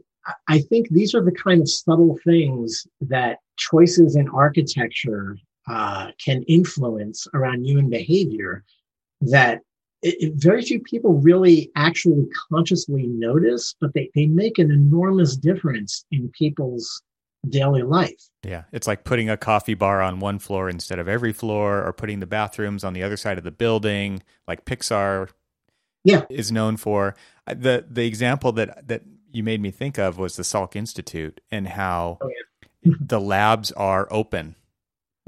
[0.48, 6.44] I think these are the kind of subtle things that choices in architecture uh, can
[6.44, 8.64] influence around human behavior
[9.22, 9.62] that
[10.02, 16.06] it, very few people really actually consciously notice, but they, they make an enormous difference
[16.12, 17.02] in people's
[17.48, 18.30] daily life.
[18.44, 21.94] Yeah, it's like putting a coffee bar on one floor instead of every floor, or
[21.94, 25.30] putting the bathrooms on the other side of the building, like Pixar.
[26.04, 30.36] Yeah, is known for the the example that that you made me think of was
[30.36, 32.30] the Salk Institute and how oh,
[32.84, 32.94] yeah.
[33.00, 34.56] the labs are open.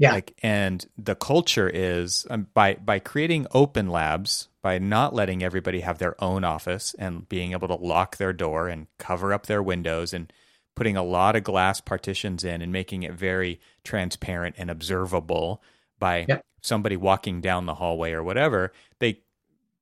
[0.00, 5.42] Yeah, like and the culture is um, by by creating open labs by not letting
[5.42, 9.44] everybody have their own office and being able to lock their door and cover up
[9.44, 10.32] their windows and
[10.74, 15.62] putting a lot of glass partitions in and making it very transparent and observable
[15.98, 16.42] by yep.
[16.62, 18.72] somebody walking down the hallway or whatever.
[19.00, 19.20] They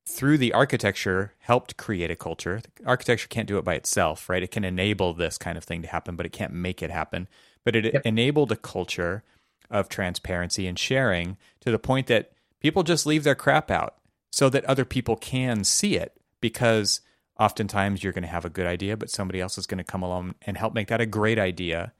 [0.04, 2.60] through the architecture helped create a culture.
[2.84, 4.42] Architecture can't do it by itself, right?
[4.42, 7.28] It can enable this kind of thing to happen, but it can't make it happen.
[7.64, 8.02] But it yep.
[8.04, 9.22] enabled a culture
[9.70, 13.94] of transparency and sharing to the point that people just leave their crap out
[14.32, 17.02] so that other people can see it because
[17.38, 20.02] oftentimes you're going to have a good idea, but somebody else is going to come
[20.02, 21.92] along and help make that a great idea.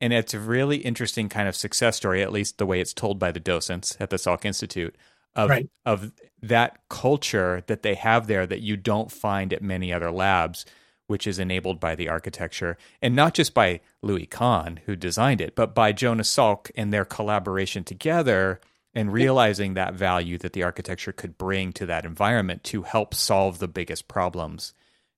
[0.00, 3.18] And it's a really interesting kind of success story, at least the way it's told
[3.18, 4.96] by the docents at the Salk Institute,
[5.36, 5.68] of right.
[5.84, 6.12] of
[6.42, 10.64] that culture that they have there that you don't find at many other labs,
[11.06, 15.54] which is enabled by the architecture, and not just by Louis Kahn who designed it,
[15.54, 18.60] but by Jonas Salk and their collaboration together
[18.94, 23.58] and realizing that value that the architecture could bring to that environment to help solve
[23.58, 24.72] the biggest problems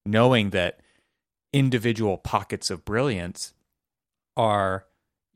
[0.06, 0.80] knowing that
[1.52, 3.52] individual pockets of brilliance
[4.36, 4.86] are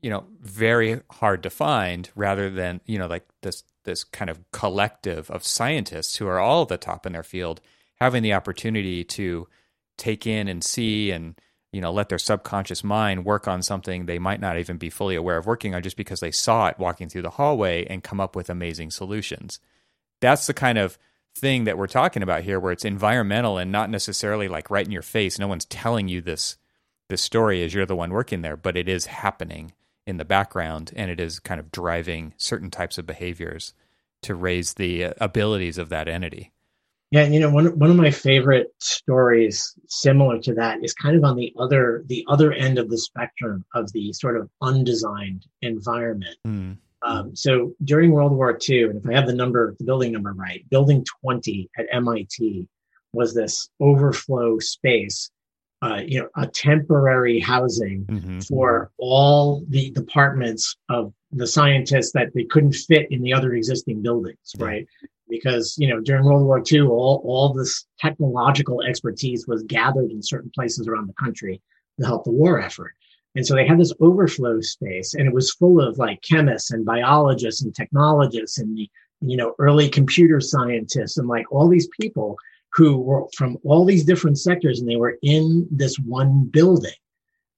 [0.01, 4.39] you know very hard to find rather than you know like this this kind of
[4.51, 7.61] collective of scientists who are all the top in their field
[7.99, 9.47] having the opportunity to
[9.97, 11.39] take in and see and
[11.71, 15.15] you know let their subconscious mind work on something they might not even be fully
[15.15, 18.19] aware of working on just because they saw it walking through the hallway and come
[18.19, 19.59] up with amazing solutions.
[20.19, 20.97] That's the kind of
[21.33, 24.91] thing that we're talking about here where it's environmental and not necessarily like right in
[24.91, 25.39] your face.
[25.39, 26.57] No one's telling you this
[27.09, 29.73] this story as you're the one working there but it is happening
[30.07, 33.73] in the background and it is kind of driving certain types of behaviors
[34.21, 36.51] to raise the uh, abilities of that entity
[37.11, 41.23] yeah you know one, one of my favorite stories similar to that is kind of
[41.23, 46.37] on the other the other end of the spectrum of the sort of undesigned environment
[46.47, 46.77] mm.
[47.03, 50.33] Um, so during World War II, and if I have the number, the building number
[50.33, 52.67] right, Building 20 at MIT
[53.13, 55.31] was this overflow space,
[55.81, 58.39] uh, you know, a temporary housing mm-hmm.
[58.41, 64.01] for all the departments of the scientists that they couldn't fit in the other existing
[64.01, 64.85] buildings, right?
[65.31, 70.21] Because you know during World War II, all all this technological expertise was gathered in
[70.21, 71.61] certain places around the country
[71.99, 72.93] to help the war effort.
[73.35, 76.85] And so they had this overflow space and it was full of like chemists and
[76.85, 78.89] biologists and technologists and the,
[79.21, 82.37] you know, early computer scientists and like all these people
[82.73, 86.91] who were from all these different sectors and they were in this one building.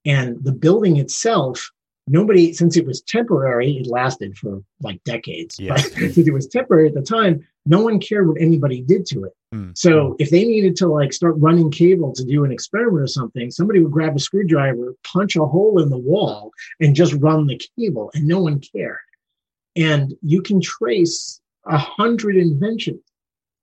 [0.04, 1.70] And the building itself,
[2.06, 5.58] nobody, since it was temporary, it lasted for like decades.
[5.58, 5.74] Yeah.
[5.74, 9.24] But since it was temporary at the time, no one cared what anybody did to
[9.24, 9.32] it.
[9.54, 9.76] Mm.
[9.76, 13.50] So if they needed to like start running cable to do an experiment or something,
[13.50, 16.50] somebody would grab a screwdriver, punch a hole in the wall,
[16.80, 18.98] and just run the cable, and no one cared.
[19.76, 23.00] And you can trace a hundred inventions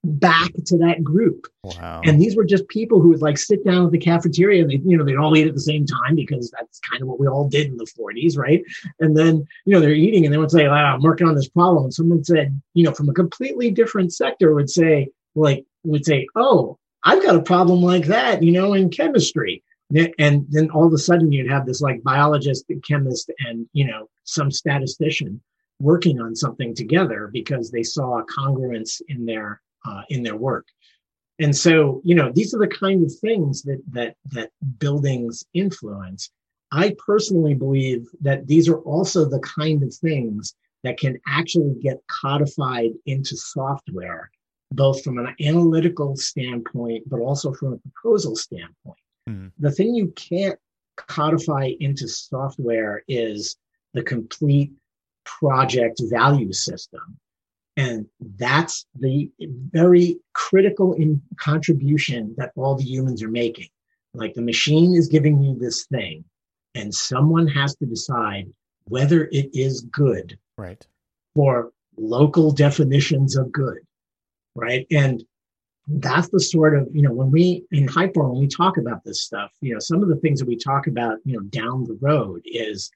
[0.03, 1.47] back to that group.
[1.63, 2.01] Wow.
[2.03, 4.81] And these were just people who would like sit down at the cafeteria and they,
[4.83, 7.27] you know, they'd all eat at the same time because that's kind of what we
[7.27, 8.63] all did in the 40s, right?
[8.99, 11.49] And then, you know, they're eating and they would say, oh, I'm working on this
[11.49, 11.83] problem.
[11.83, 16.27] And someone said, you know, from a completely different sector would say, like, would say,
[16.35, 19.63] oh, I've got a problem like that, you know, in chemistry.
[20.17, 24.09] And then all of a sudden you'd have this like biologist, chemist, and, you know,
[24.23, 25.41] some statistician
[25.79, 30.67] working on something together because they saw a congruence in their uh, in their work.
[31.39, 36.29] And so, you know, these are the kind of things that that that buildings influence.
[36.71, 41.99] I personally believe that these are also the kind of things that can actually get
[42.07, 44.29] codified into software,
[44.71, 48.97] both from an analytical standpoint, but also from a proposal standpoint.
[49.29, 49.47] Mm-hmm.
[49.59, 50.57] The thing you can't
[50.95, 53.57] codify into software is
[53.93, 54.71] the complete
[55.25, 57.17] project value system
[57.77, 58.05] and
[58.37, 59.29] that's the
[59.71, 63.69] very critical in contribution that all the humans are making.
[64.13, 66.25] Like the machine is giving you this thing,
[66.75, 68.51] and someone has to decide
[68.85, 70.37] whether it is good.
[70.57, 70.85] Right.
[71.33, 73.79] For local definitions of good.
[74.53, 74.85] Right.
[74.91, 75.23] And
[75.87, 79.21] that's the sort of, you know, when we in Hypar, when we talk about this
[79.21, 81.97] stuff, you know, some of the things that we talk about, you know, down the
[82.01, 82.91] road is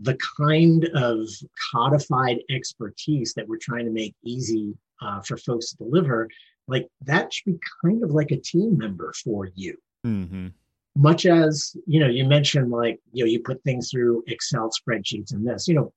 [0.00, 1.28] the kind of
[1.72, 6.28] codified expertise that we're trying to make easy uh, for folks to deliver,
[6.68, 9.76] like that should be kind of like a team member for you.
[10.06, 10.48] Mm-hmm.
[10.96, 15.32] Much as, you know, you mentioned like, you know, you put things through Excel spreadsheets
[15.32, 15.92] and this, you know,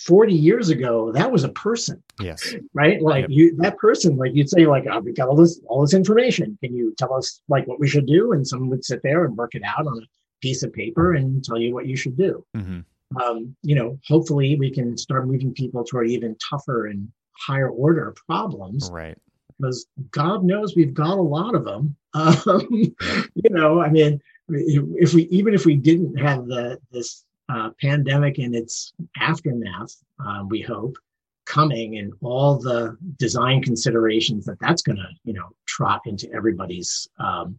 [0.00, 2.02] 40 years ago, that was a person.
[2.20, 2.54] Yes.
[2.72, 3.02] Right.
[3.02, 3.30] Like yep.
[3.30, 6.56] you, that person, like you'd say, like, oh, we got all this, all this information.
[6.62, 8.32] Can you tell us like what we should do?
[8.32, 10.06] And someone would sit there and work it out on a
[10.40, 12.44] piece of paper and tell you what you should do.
[12.56, 12.80] Mm-hmm
[13.22, 18.14] um, you know, hopefully we can start moving people toward even tougher and higher order
[18.26, 18.88] problems.
[18.92, 19.16] Right.
[19.58, 21.96] Because God knows we've got a lot of them.
[22.12, 27.70] Um, you know, I mean, if we even if we didn't have the this uh,
[27.80, 30.96] pandemic and its aftermath, uh, we hope
[31.44, 37.08] coming and all the design considerations that that's going to you know trot into everybody's
[37.20, 37.58] um,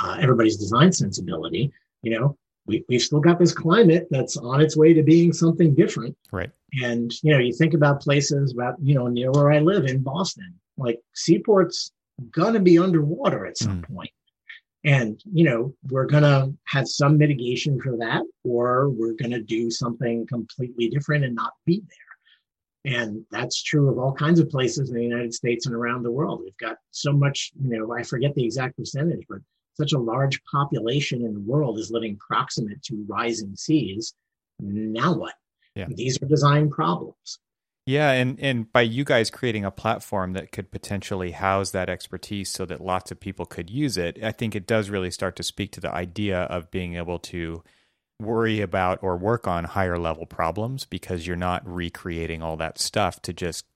[0.00, 1.72] uh, everybody's design sensibility.
[2.02, 5.74] You know, we, we've still got this climate that's on its way to being something
[5.74, 6.16] different.
[6.32, 6.50] Right.
[6.82, 10.02] And, you know, you think about places about, you know, near where I live in
[10.02, 11.92] Boston, like seaport's
[12.30, 13.94] going to be underwater at some Mm.
[13.94, 14.10] point.
[14.86, 19.40] And, you know, we're going to have some mitigation for that, or we're going to
[19.40, 22.98] do something completely different and not be there.
[23.00, 26.10] And that's true of all kinds of places in the United States and around the
[26.10, 26.42] world.
[26.44, 29.38] We've got so much, you know, I forget the exact percentage, but
[29.74, 34.14] such a large population in the world is living proximate to rising seas.
[34.60, 35.34] Now what?
[35.74, 35.86] Yeah.
[35.88, 37.38] These are design problems.
[37.86, 42.48] Yeah, and and by you guys creating a platform that could potentially house that expertise
[42.48, 45.42] so that lots of people could use it, I think it does really start to
[45.42, 47.62] speak to the idea of being able to
[48.18, 53.20] worry about or work on higher level problems because you're not recreating all that stuff
[53.22, 53.66] to just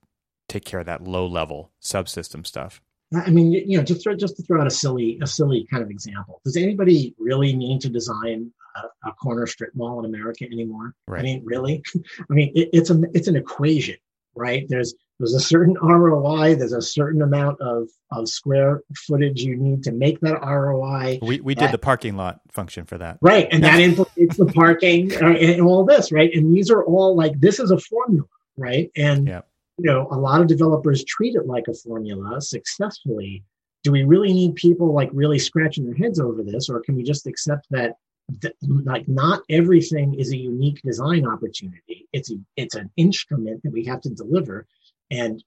[0.48, 2.80] take care of that low level subsystem stuff.
[3.14, 5.82] I mean, you know, just throw, just to throw out a silly, a silly kind
[5.82, 6.40] of example.
[6.44, 10.94] Does anybody really need to design a, a corner strip mall in America anymore?
[11.06, 11.20] Right.
[11.20, 11.82] I mean, really?
[12.30, 13.96] I mean, it, it's a, it's an equation,
[14.34, 14.66] right?
[14.68, 16.56] There's, there's a certain ROI.
[16.56, 21.18] There's a certain amount of, of square footage you need to make that ROI.
[21.22, 23.18] We we did the parking lot function for that.
[23.20, 26.30] Right, and that implicates the parking uh, and all this, right?
[26.32, 28.90] And these are all like this is a formula, right?
[28.96, 29.40] And Yeah.
[29.78, 33.44] You know, a lot of developers treat it like a formula successfully.
[33.84, 37.02] Do we really need people like really scratching their heads over this, or can we
[37.02, 37.94] just accept that,
[38.42, 42.08] th- like, not everything is a unique design opportunity?
[42.12, 44.66] It's a, it's an instrument that we have to deliver,
[45.10, 45.42] and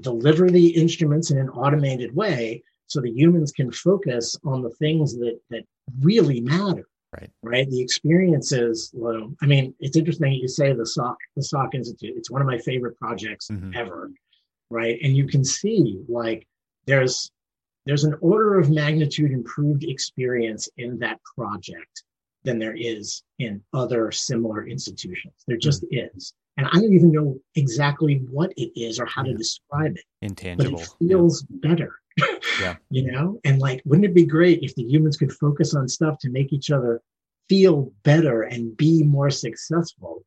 [0.00, 5.16] deliver the instruments in an automated way so the humans can focus on the things
[5.18, 5.64] that that
[6.00, 7.30] really matter Right.
[7.42, 7.68] right?
[7.68, 12.14] The experiences well i mean it's interesting you say the Salk the Salk institute.
[12.16, 13.74] It's one of my favorite projects Mhm.
[13.76, 14.10] ever
[14.70, 14.98] right?
[15.02, 16.46] And you can see like
[16.86, 17.30] there's
[17.86, 22.04] there's an order of magnitude improved experience in that project
[22.44, 25.34] than there is in other similar institutions.
[25.48, 26.32] There just is.
[26.56, 30.04] And i don't even know exactly what it is or how to describe it.
[30.22, 30.96] Intangible but Intangible.
[31.00, 31.99] it feels better.
[32.60, 32.76] Yeah.
[32.90, 36.18] You know, and like, wouldn't it be great if the humans could focus on stuff
[36.20, 37.02] to make each other
[37.48, 40.24] feel better and be more successful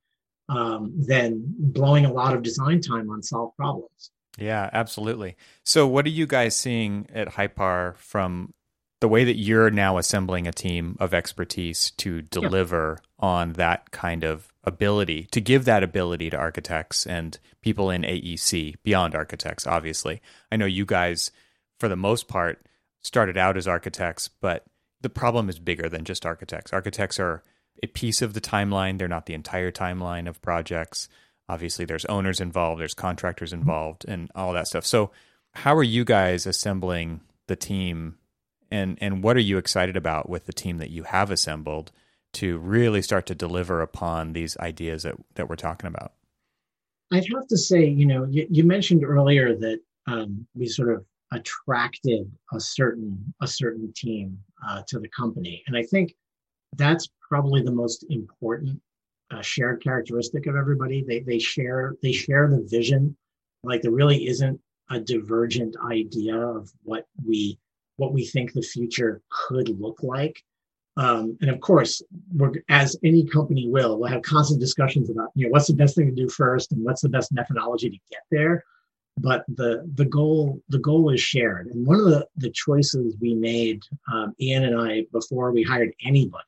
[0.49, 4.11] um, than blowing a lot of design time on solved problems?
[4.37, 5.37] Yeah, absolutely.
[5.63, 8.53] So, what are you guys seeing at Hypar from
[8.99, 13.25] the way that you're now assembling a team of expertise to deliver yeah.
[13.27, 18.75] on that kind of ability, to give that ability to architects and people in AEC
[18.81, 20.21] beyond architects, obviously?
[20.51, 21.31] I know you guys,
[21.83, 22.65] for the most part,
[23.01, 24.63] started out as architects, but
[25.01, 26.71] the problem is bigger than just architects.
[26.71, 27.43] Architects are
[27.83, 31.09] a piece of the timeline, they're not the entire timeline of projects.
[31.49, 34.85] Obviously there's owners involved there's contractors involved and all that stuff.
[34.85, 35.11] So
[35.55, 38.15] how are you guys assembling the team?
[38.71, 41.91] And and what are you excited about with the team that you have assembled
[42.35, 46.13] to really start to deliver upon these ideas that that we're talking about?
[47.11, 51.05] I'd have to say you know you, you mentioned earlier that um, we sort of
[51.33, 56.15] attracted a certain a certain team uh, to the company and i think
[56.77, 58.79] that's probably the most important
[59.39, 61.03] a shared characteristic of everybody.
[61.03, 63.15] They they share they share the vision.
[63.63, 64.59] Like there really isn't
[64.89, 67.59] a divergent idea of what we
[67.97, 70.43] what we think the future could look like.
[70.95, 72.03] Um, and of course,
[72.35, 75.95] we're, as any company will, we'll have constant discussions about you know what's the best
[75.95, 78.63] thing to do first and what's the best methodology to get there.
[79.17, 81.67] But the the goal the goal is shared.
[81.67, 85.93] And one of the the choices we made, um, Ian and I, before we hired
[86.03, 86.43] anybody,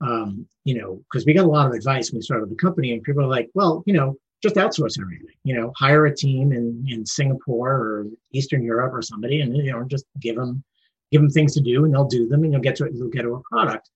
[0.00, 2.92] um, you know, because we got a lot of advice when we started the company,
[2.92, 5.34] and people are like, well, you know, just outsource everything.
[5.44, 9.72] You know, hire a team in in Singapore or Eastern Europe or somebody, and you
[9.72, 10.62] know, just give them
[11.10, 12.92] give them things to do, and they'll do them, and you'll get to it.
[12.94, 13.90] You'll get to a product.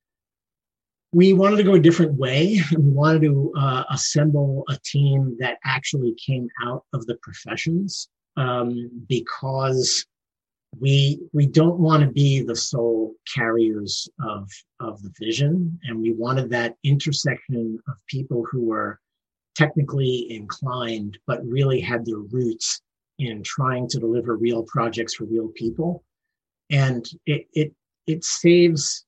[1.15, 2.61] We wanted to go a different way.
[2.77, 8.91] We wanted to uh, assemble a team that actually came out of the professions um,
[9.09, 10.05] because
[10.81, 14.51] we we don't want to be the sole carriers of
[14.81, 18.99] of the vision and we wanted that intersection of people who were
[19.55, 22.81] technically inclined but really had their roots
[23.21, 26.03] in trying to deliver real projects for real people
[26.71, 27.73] and it it
[28.09, 29.05] it saves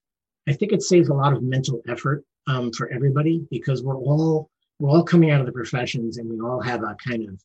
[0.49, 4.51] i think it saves a lot of mental effort um, for everybody because we're all
[4.79, 7.41] we're all coming out of the professions and we all have a kind of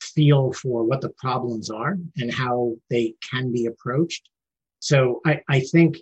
[0.00, 4.28] feel for what the problems are and how they can be approached.
[4.80, 5.98] So I, I think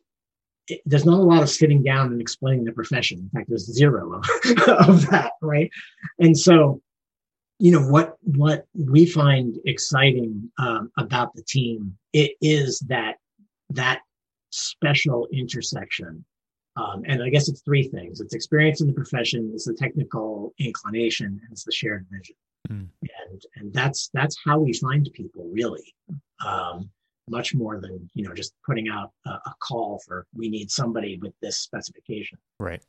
[0.68, 3.18] it, there's not a lot of sitting down and explaining the profession.
[3.18, 4.24] In fact, there's zero of,
[4.68, 5.70] of that, right?
[6.18, 6.80] And so,
[7.58, 13.14] you know what what we find exciting um, about the team it is that
[13.70, 14.02] that
[14.50, 16.22] special intersection
[16.76, 18.20] um, and I guess it's three things.
[18.20, 22.36] It's experience in the profession, it's the technical inclination, and it's the shared vision.
[22.68, 22.88] Mm.
[23.02, 25.94] And and that's that's how we find people really.
[26.46, 26.90] Um,
[27.28, 31.18] much more than you know just putting out a, a, call for we need somebody
[31.20, 32.82] with this specification right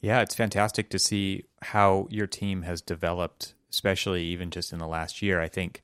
[0.00, 4.86] yeah it's fantastic to see how your team has developed especially even just in the
[4.86, 5.82] last year i think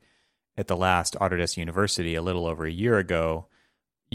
[0.57, 3.47] at the last autodesk university a little over a year ago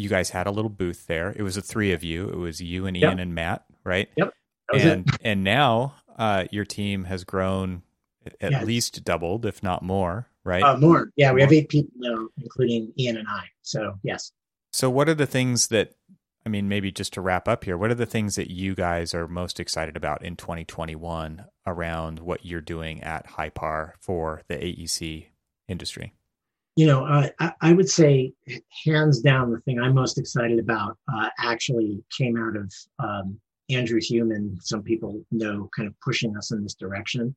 [0.02, 2.62] you guys had a little booth there it was the three of you it was
[2.62, 3.20] you and ian yep.
[3.20, 4.34] and matt right yep
[4.74, 7.84] and and now uh, your team has grown
[8.40, 10.64] at least doubled, if not more, right?
[10.64, 11.12] Uh, more.
[11.16, 13.46] Yeah, we have eight people now, including Ian and I.
[13.62, 14.32] So, yes.
[14.72, 15.94] So, what are the things that,
[16.46, 19.14] I mean, maybe just to wrap up here, what are the things that you guys
[19.14, 25.28] are most excited about in 2021 around what you're doing at Hypar for the AEC
[25.68, 26.14] industry?
[26.76, 28.34] You know, uh, I, I, would say,
[28.86, 34.00] hands down, the thing I'm most excited about uh, actually came out of um, Andrew
[34.02, 37.36] Heumann, and some people know kind of pushing us in this direction.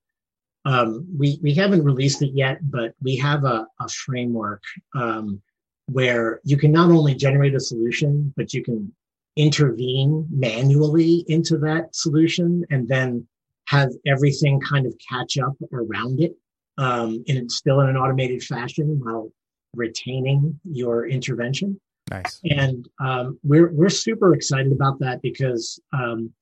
[0.64, 4.62] Um, we we haven't released it yet, but we have a, a framework
[4.94, 5.42] um,
[5.86, 8.92] where you can not only generate a solution, but you can
[9.36, 13.26] intervene manually into that solution and then
[13.66, 16.36] have everything kind of catch up around it
[16.78, 19.30] um, and still in an automated fashion while
[19.74, 21.80] retaining your intervention.
[22.10, 22.40] Nice.
[22.50, 26.32] And um, we're we're super excited about that because um,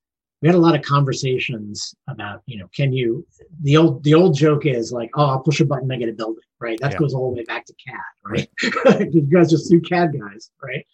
[0.40, 3.24] we had a lot of conversations about, you know, can you
[3.62, 6.12] the old the old joke is like, oh, I'll push a button, I get a
[6.12, 6.78] building, right?
[6.80, 6.98] That yeah.
[6.98, 9.08] goes all the way back to CAD, right?
[9.12, 10.84] you guys are two CAD guys, right?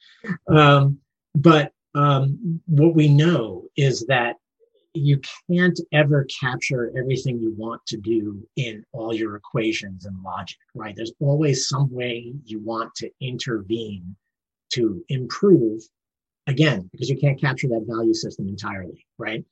[0.49, 0.99] Um,
[1.35, 4.37] but um, what we know is that
[4.99, 5.21] you
[5.51, 10.95] can't ever capture everything you want to do in all your equations and logic, right?
[10.97, 14.17] There's always some way you want to intervene
[14.73, 15.83] to improve
[16.47, 19.45] again, because you can't capture that value system entirely, right?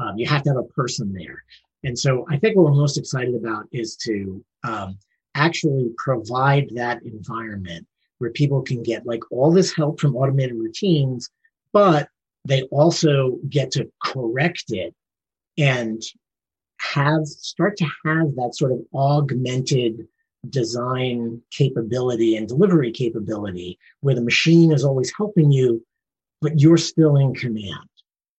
[0.00, 1.42] Um, you have to have a person there.
[1.82, 4.98] And so I think what we're most excited about is to um,
[5.34, 7.86] actually provide that environment
[8.18, 11.28] where people can get like all this help from automated routines,
[11.72, 12.08] but
[12.46, 14.94] they also get to correct it
[15.58, 16.02] and
[16.80, 20.06] have start to have that sort of augmented
[20.50, 25.84] design capability and delivery capability where the machine is always helping you,
[26.40, 27.88] but you're still in command.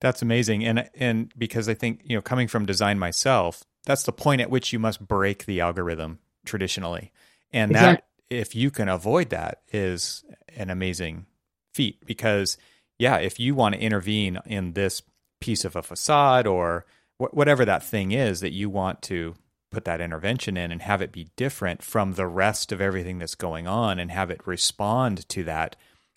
[0.01, 0.63] That's amazing.
[0.65, 4.49] And and because I think, you know, coming from design myself, that's the point at
[4.49, 7.11] which you must break the algorithm traditionally.
[7.51, 8.05] And exactly.
[8.29, 10.23] that if you can avoid that is
[10.55, 11.25] an amazing
[11.73, 12.57] feat because
[12.97, 15.01] yeah, if you want to intervene in this
[15.41, 16.85] piece of a facade or
[17.17, 19.35] wh- whatever that thing is that you want to
[19.71, 23.35] put that intervention in and have it be different from the rest of everything that's
[23.35, 25.75] going on and have it respond to that,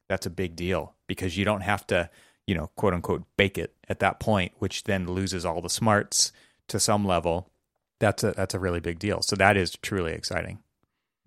[0.08, 2.08] that's a big deal because you don't have to,
[2.46, 6.32] you know, quote unquote, bake it at that point, which then loses all the smarts
[6.68, 7.50] to some level.
[7.98, 9.22] That's a that's a really big deal.
[9.22, 10.60] So that is truly exciting.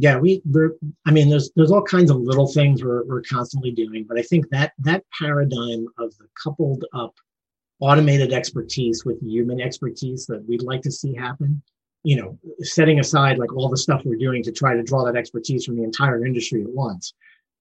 [0.01, 0.71] Yeah, we we're
[1.05, 4.23] I mean there's there's all kinds of little things we're we're constantly doing, but I
[4.23, 7.13] think that that paradigm of the coupled up
[7.79, 11.61] automated expertise with human expertise that we'd like to see happen
[12.03, 15.15] you know, setting aside like all the stuff we're doing to try to draw that
[15.15, 17.13] expertise from the entire industry at once.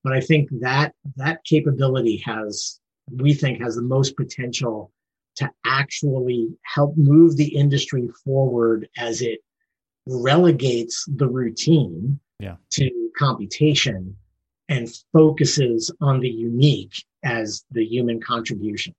[0.03, 2.79] But I think that that capability has,
[3.11, 4.91] we think, has the most potential
[5.35, 9.39] to actually help move the industry forward as it
[10.07, 12.55] relegates the routine yeah.
[12.71, 14.15] to computation
[14.67, 18.95] and focuses on the unique as the human contribution.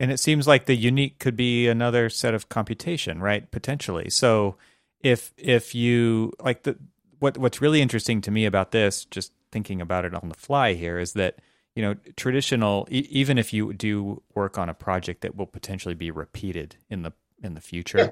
[0.00, 3.50] And it seems like the unique could be another set of computation, right?
[3.50, 4.10] Potentially.
[4.10, 4.56] So
[5.00, 6.78] if if you like the
[7.18, 10.74] what what's really interesting to me about this, just thinking about it on the fly
[10.74, 11.38] here, is that
[11.74, 15.94] you know traditional e- even if you do work on a project that will potentially
[15.94, 17.12] be repeated in the
[17.42, 18.10] in the future, yeah.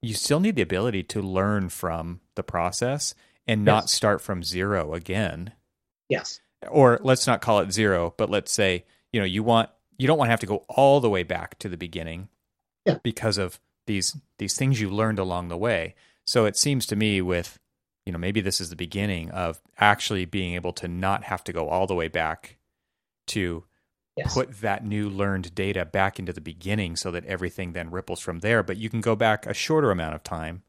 [0.00, 3.14] you still need the ability to learn from the process
[3.48, 3.92] and not yes.
[3.92, 5.52] start from zero again.
[6.08, 6.40] Yes.
[6.68, 10.18] Or let's not call it zero, but let's say you know you want you don't
[10.18, 12.28] want to have to go all the way back to the beginning
[12.84, 12.98] yeah.
[13.02, 15.94] because of these these things you learned along the way.
[16.26, 17.58] So it seems to me with,
[18.04, 21.52] you know, maybe this is the beginning of actually being able to not have to
[21.52, 22.58] go all the way back
[23.28, 23.64] to
[24.14, 24.34] yes.
[24.34, 28.40] put that new learned data back into the beginning so that everything then ripples from
[28.40, 28.62] there.
[28.62, 30.62] But you can go back a shorter amount of time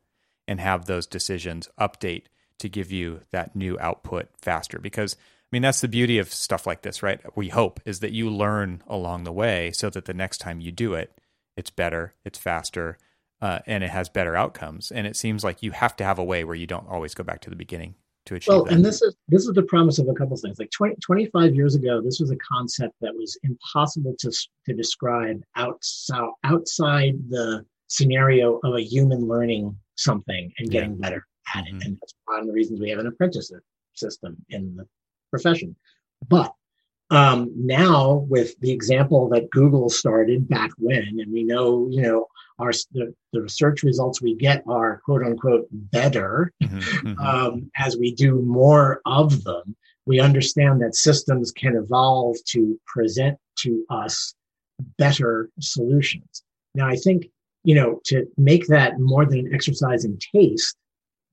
[0.48, 2.24] and have those decisions update
[2.60, 4.80] to give you that new output faster.
[4.80, 7.20] Because I mean, that's the beauty of stuff like this, right?
[7.36, 10.72] We hope is that you learn along the way so that the next time you
[10.72, 11.12] do it,
[11.58, 12.98] it's better, it's faster,
[13.42, 14.92] uh, and it has better outcomes.
[14.92, 17.24] And it seems like you have to have a way where you don't always go
[17.24, 17.96] back to the beginning
[18.28, 18.50] to achieve.
[18.50, 18.74] Well, that.
[18.74, 20.60] and this is this is the promise of a couple of things.
[20.60, 24.32] Like 20, 25 years ago, this was a concept that was impossible to
[24.66, 31.10] to describe outside outside the scenario of a human learning something and getting yeah.
[31.10, 31.26] better
[31.56, 31.74] at it.
[31.74, 31.82] Mm-hmm.
[31.82, 34.88] And that's one of the reasons we have an apprenticeship system in the
[35.30, 35.76] profession.
[36.28, 36.54] But
[37.12, 42.28] um, now with the example that Google started back when, and we know, you know,
[42.60, 47.20] our the, the research results we get are quote unquote better mm-hmm, mm-hmm.
[47.20, 49.76] Um, as we do more of them.
[50.06, 54.34] We understand that systems can evolve to present to us
[54.98, 56.44] better solutions.
[56.76, 57.28] Now, I think
[57.64, 60.76] you know to make that more than an exercise in taste.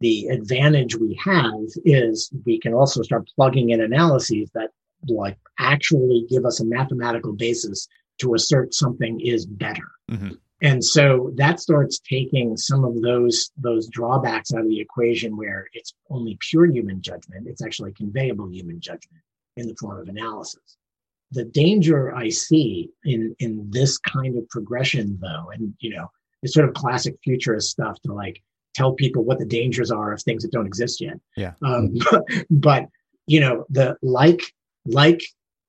[0.01, 4.70] The advantage we have is we can also start plugging in analyses that
[5.09, 7.88] like actually give us a mathematical basis
[8.18, 9.88] to assert something is better.
[10.11, 10.32] Mm-hmm.
[10.62, 15.68] And so that starts taking some of those those drawbacks out of the equation where
[15.74, 17.47] it's only pure human judgment.
[17.47, 19.22] It's actually conveyable human judgment
[19.57, 20.78] in the form of analysis.
[21.32, 26.11] The danger I see in in this kind of progression, though, and you know,
[26.42, 28.42] it's sort of classic futurist stuff to like
[28.76, 31.18] tell people what the dangers are of things that don't exist yet.
[31.36, 31.52] Yeah.
[31.62, 32.86] Um, but, but
[33.26, 34.42] you know, the like
[34.84, 35.20] like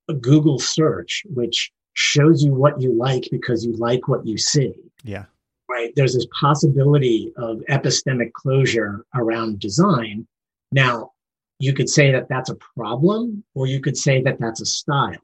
[0.10, 4.74] a Google search, which shows you what you like because you like what you see.
[5.04, 5.26] Yeah.
[5.70, 5.92] Right.
[5.96, 10.28] There's this possibility of epistemic closure around design.
[10.72, 11.12] Now,
[11.60, 15.18] you could say that that's a problem, or you could say that that's a style.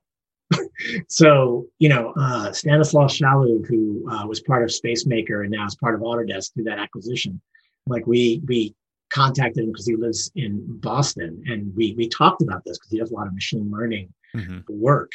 [1.09, 5.75] so, you know, uh, Stanislas Chaillou, who uh, was part of Spacemaker and now is
[5.75, 7.39] part of Autodesk through that acquisition,
[7.88, 8.75] like we we
[9.11, 12.99] contacted him because he lives in Boston, and we we talked about this because he
[12.99, 14.59] does a lot of machine learning mm-hmm.
[14.69, 15.11] work.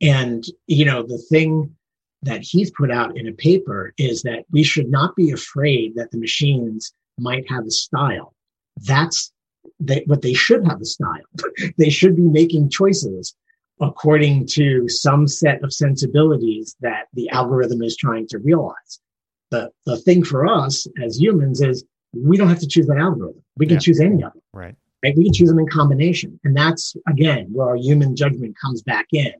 [0.00, 1.74] And, you know, the thing
[2.22, 6.10] that he's put out in a paper is that we should not be afraid that
[6.10, 8.34] the machines might have a style.
[8.84, 9.32] That's
[9.80, 11.24] they, what they should have a style.
[11.78, 13.34] they should be making choices
[13.80, 19.00] according to some set of sensibilities that the algorithm is trying to realize.
[19.50, 21.84] The, the thing for us as humans is
[22.24, 23.42] we don't have to choose that algorithm.
[23.56, 23.80] We can yeah.
[23.80, 24.42] choose any of them.
[24.52, 24.74] Right.
[25.02, 25.16] Right.
[25.16, 26.40] We can choose them in combination.
[26.44, 29.32] And that's again where our human judgment comes back in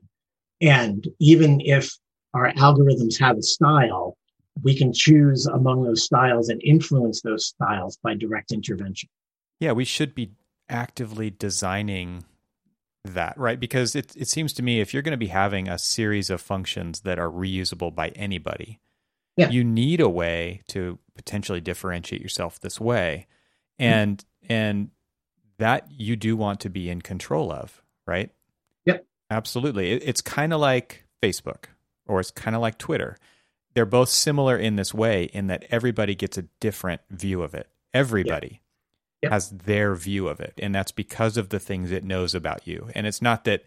[0.60, 1.90] and even if
[2.34, 4.16] our algorithms have a style,
[4.62, 9.08] we can choose among those styles and influence those styles by direct intervention.
[9.60, 10.32] Yeah, we should be
[10.68, 12.24] actively designing
[13.04, 13.60] that, right?
[13.60, 16.40] Because it it seems to me if you're going to be having a series of
[16.40, 18.80] functions that are reusable by anybody,
[19.36, 19.50] yeah.
[19.50, 23.26] you need a way to potentially differentiate yourself this way.
[23.78, 24.52] And mm-hmm.
[24.52, 24.90] and
[25.58, 28.30] that you do want to be in control of, right?
[28.84, 29.06] Yep.
[29.30, 29.92] Absolutely.
[29.92, 31.66] It, it's kind of like Facebook
[32.06, 33.16] or it's kind of like Twitter.
[33.74, 37.68] They're both similar in this way in that everybody gets a different view of it.
[37.92, 38.60] Everybody
[39.22, 39.32] yep.
[39.32, 40.54] has their view of it.
[40.58, 42.88] And that's because of the things it knows about you.
[42.94, 43.64] And it's not that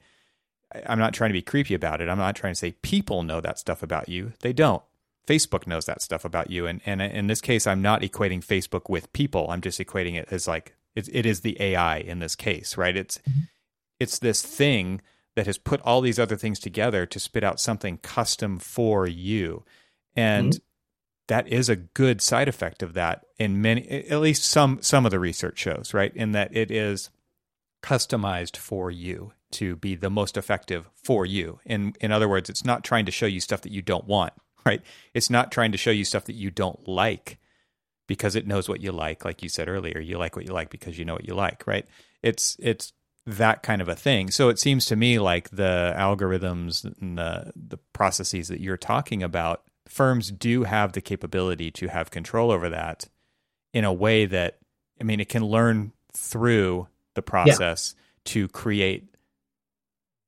[0.85, 2.09] I'm not trying to be creepy about it.
[2.09, 4.33] I'm not trying to say people know that stuff about you.
[4.41, 4.83] They don't.
[5.29, 6.65] Facebook knows that stuff about you.
[6.65, 9.47] And, and in this case, I'm not equating Facebook with people.
[9.51, 12.97] I'm just equating it as like it, it is the AI in this case, right?
[12.97, 13.41] It's mm-hmm.
[13.99, 15.01] it's this thing
[15.35, 19.63] that has put all these other things together to spit out something custom for you,
[20.15, 20.63] and mm-hmm.
[21.27, 23.25] that is a good side effect of that.
[23.37, 27.11] In many, at least some some of the research shows, right, in that it is
[27.83, 31.59] customized for you to be the most effective for you.
[31.65, 34.33] In in other words, it's not trying to show you stuff that you don't want,
[34.65, 34.81] right?
[35.13, 37.39] It's not trying to show you stuff that you don't like
[38.09, 40.71] because it knows what you like like you said earlier you like what you like
[40.71, 41.85] because you know what you like right
[42.23, 42.91] it's it's
[43.27, 47.53] that kind of a thing so it seems to me like the algorithms and the
[47.55, 52.67] the processes that you're talking about firms do have the capability to have control over
[52.67, 53.07] that
[53.73, 54.57] in a way that
[54.99, 58.03] i mean it can learn through the process yeah.
[58.25, 59.13] to create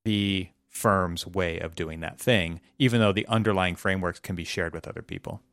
[0.06, 4.74] the firm's way of doing that thing even though the underlying frameworks can be shared
[4.74, 5.44] with other people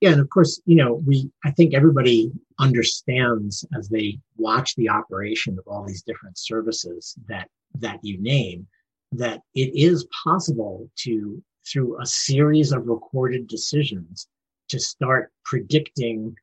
[0.00, 4.90] yeah, and of course, you know, we I think everybody understands as they watch the
[4.90, 7.48] operation of all these different services that
[7.78, 8.66] that you name
[9.12, 14.28] that it is possible to through a series of recorded decisions
[14.68, 16.34] to start predicting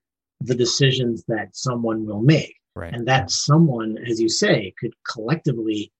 [0.41, 2.55] the decisions that someone will make.
[2.75, 2.93] Right.
[2.93, 5.91] And that someone, as you say, could collectively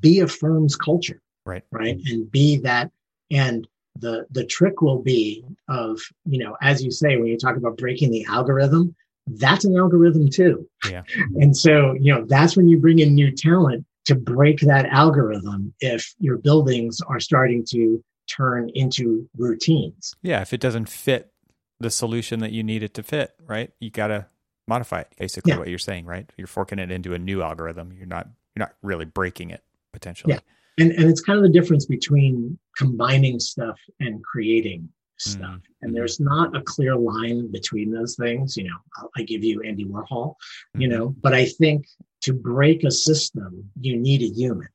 [0.00, 1.20] be a firm's culture.
[1.46, 1.62] Right.
[1.70, 1.98] Right.
[2.06, 2.90] And be that
[3.30, 3.66] and
[3.96, 7.76] the the trick will be of you know as you say when you talk about
[7.76, 8.94] breaking the algorithm
[9.26, 11.02] that's an algorithm too yeah
[11.36, 15.72] and so you know that's when you bring in new talent to break that algorithm
[15.80, 21.32] if your buildings are starting to turn into routines yeah if it doesn't fit
[21.80, 24.26] the solution that you need it to fit right you got to
[24.68, 25.58] modify it basically yeah.
[25.58, 28.72] what you're saying right you're forking it into a new algorithm you're not you're not
[28.82, 30.40] really breaking it potentially yeah
[30.80, 35.40] and and it's kind of the difference between combining stuff and creating stuff.
[35.40, 35.82] Mm-hmm.
[35.82, 39.08] and there's not a clear line between those things you know.
[39.16, 40.34] I give you andy warhol
[40.74, 40.98] you mm-hmm.
[40.98, 41.86] know but i think
[42.22, 44.68] to break a system you need a human.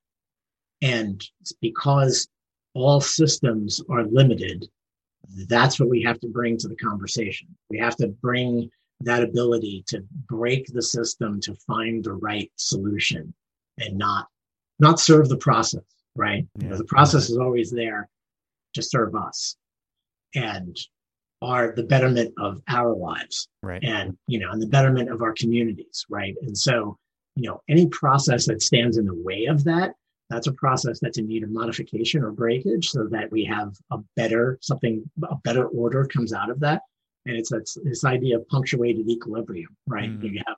[0.82, 1.24] And
[1.62, 2.28] because
[2.74, 4.68] all systems are limited
[5.48, 7.48] that's what we have to bring to the conversation.
[7.70, 8.70] We have to bring
[9.02, 13.34] that ability to break the system to find the right solution
[13.78, 14.28] and not
[14.80, 15.84] not serve the process
[16.16, 16.46] right?
[16.58, 16.64] Yeah.
[16.64, 18.10] You know, the process is always there
[18.74, 19.56] to serve us
[20.36, 20.78] and
[21.42, 25.34] are the betterment of our lives right and you know and the betterment of our
[25.34, 26.98] communities right and so
[27.36, 29.94] you know any process that stands in the way of that
[30.30, 33.98] that's a process that's in need of modification or breakage so that we have a
[34.16, 36.82] better something a better order comes out of that
[37.26, 40.32] and it's this, this idea of punctuated equilibrium right mm.
[40.32, 40.56] you have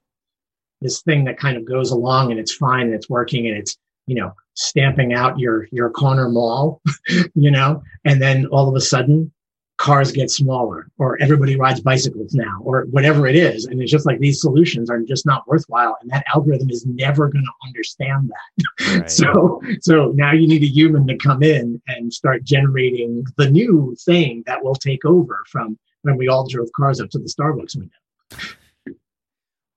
[0.82, 3.78] this thing that kind of goes along and it's fine and it's working and it's
[4.08, 6.82] you know, stamping out your your corner mall,
[7.36, 9.32] you know, and then all of a sudden
[9.78, 13.66] cars get smaller or everybody rides bicycles now or whatever it is.
[13.66, 17.30] And it's just like these solutions are just not worthwhile and that algorithm is never
[17.30, 18.66] going to understand that.
[18.88, 19.12] Right.
[19.12, 23.96] so so now you need a human to come in and start generating the new
[24.00, 27.76] thing that will take over from when we all drove cars up to the starbucks
[27.76, 28.48] window.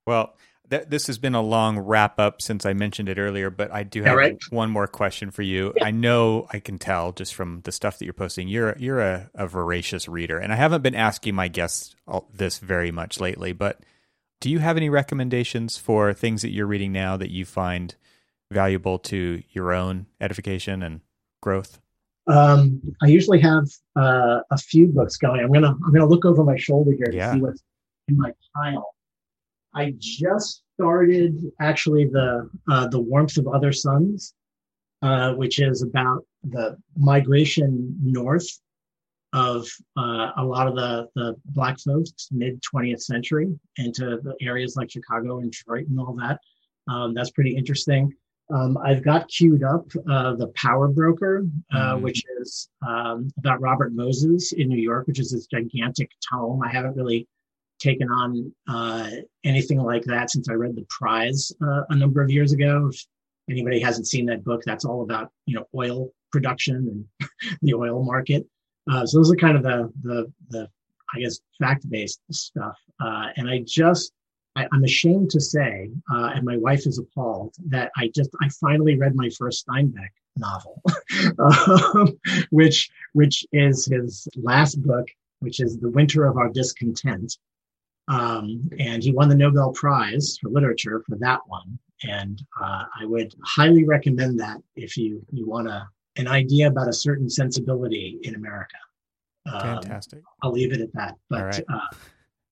[0.07, 0.35] Well
[0.71, 3.83] th- this has been a long wrap up since I mentioned it earlier, but I
[3.83, 4.39] do have right.
[4.51, 5.73] one more question for you.
[5.77, 5.87] Yeah.
[5.87, 9.31] I know I can tell just from the stuff that you're posting, you're you're a,
[9.35, 13.53] a voracious reader, and I haven't been asking my guests all, this very much lately.
[13.53, 13.81] But
[14.41, 17.95] do you have any recommendations for things that you're reading now that you find
[18.51, 21.01] valuable to your own edification and
[21.43, 21.81] growth?
[22.27, 23.67] Um, I usually have
[23.97, 25.41] uh, a few books going.
[25.41, 27.63] I'm gonna I'm gonna look over my shoulder here to see what's
[28.09, 28.95] in my pile.
[29.75, 34.35] I just started actually the uh, the warmth of other suns,
[35.03, 38.49] uh, which is about the migration north
[39.33, 44.77] of uh, a lot of the the black folks mid 20th century into the areas
[44.77, 46.41] like Chicago and Detroit and all that.
[46.89, 48.13] Um, that's pretty interesting.
[48.53, 52.01] Um, I've got queued up uh, the Power Broker, uh, mm.
[52.01, 56.61] which is um, about Robert Moses in New York, which is this gigantic tome.
[56.63, 57.29] I haven't really
[57.81, 59.11] taken on uh,
[59.45, 62.91] anything like that since I read The Prize uh, a number of years ago.
[62.93, 63.07] If
[63.49, 67.29] anybody hasn't seen that book, that's all about you know oil production and
[67.63, 68.47] the oil market.
[68.91, 70.69] Uh, so those are kind of the the the
[71.15, 72.79] I guess fact based stuff.
[73.01, 74.13] Uh, and I just
[74.57, 78.49] I, am ashamed to say, uh, and my wife is appalled that I just I
[78.61, 80.83] finally read my first Steinbeck novel,
[81.39, 82.19] um,
[82.51, 85.09] which which is his last book,
[85.41, 87.37] which is The Winter of Our Discontent.
[88.11, 91.79] Um, and he won the Nobel Prize for literature for that one.
[92.03, 96.89] And uh, I would highly recommend that if you you want a an idea about
[96.89, 98.77] a certain sensibility in America.
[99.47, 100.23] Um, Fantastic.
[100.43, 101.15] I'll leave it at that.
[101.29, 101.97] But uh,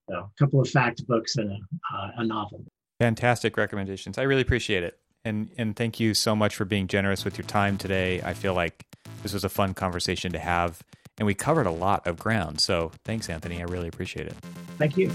[0.08, 2.64] so a couple of fact books and a, uh, a novel.
[3.00, 4.16] Fantastic recommendations.
[4.16, 4.98] I really appreciate it.
[5.24, 8.20] And and thank you so much for being generous with your time today.
[8.22, 8.86] I feel like
[9.22, 10.82] this was a fun conversation to have
[11.18, 12.60] and we covered a lot of ground.
[12.60, 13.60] So thanks Anthony.
[13.60, 14.34] I really appreciate it.
[14.78, 15.10] Thank you.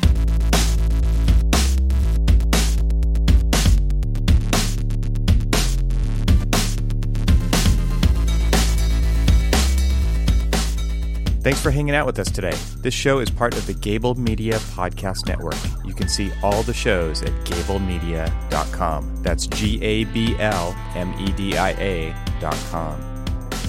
[11.43, 12.55] Thanks for hanging out with us today.
[12.77, 15.57] This show is part of the Gabl Media Podcast Network.
[15.85, 19.23] You can see all the shows at gablmedia.com.
[19.23, 23.12] That's G A B L M E D I A.com.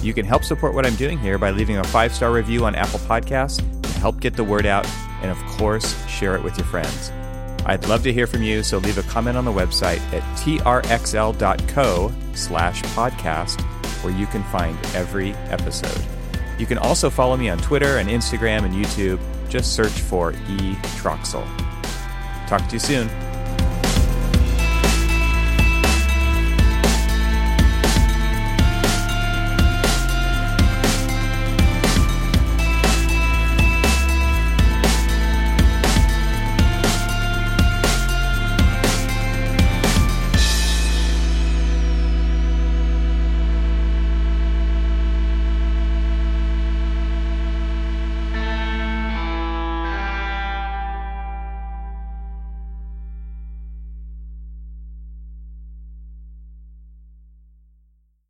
[0.01, 2.75] You can help support what I'm doing here by leaving a five star review on
[2.75, 4.87] Apple Podcasts to help get the word out,
[5.21, 7.11] and of course, share it with your friends.
[7.65, 12.11] I'd love to hear from you, so leave a comment on the website at trxl.co
[12.35, 13.61] slash podcast,
[14.03, 16.05] where you can find every episode.
[16.59, 19.19] You can also follow me on Twitter and Instagram and YouTube.
[19.49, 20.75] Just search for E.
[20.97, 21.45] Troxel.
[22.47, 23.24] Talk to you soon.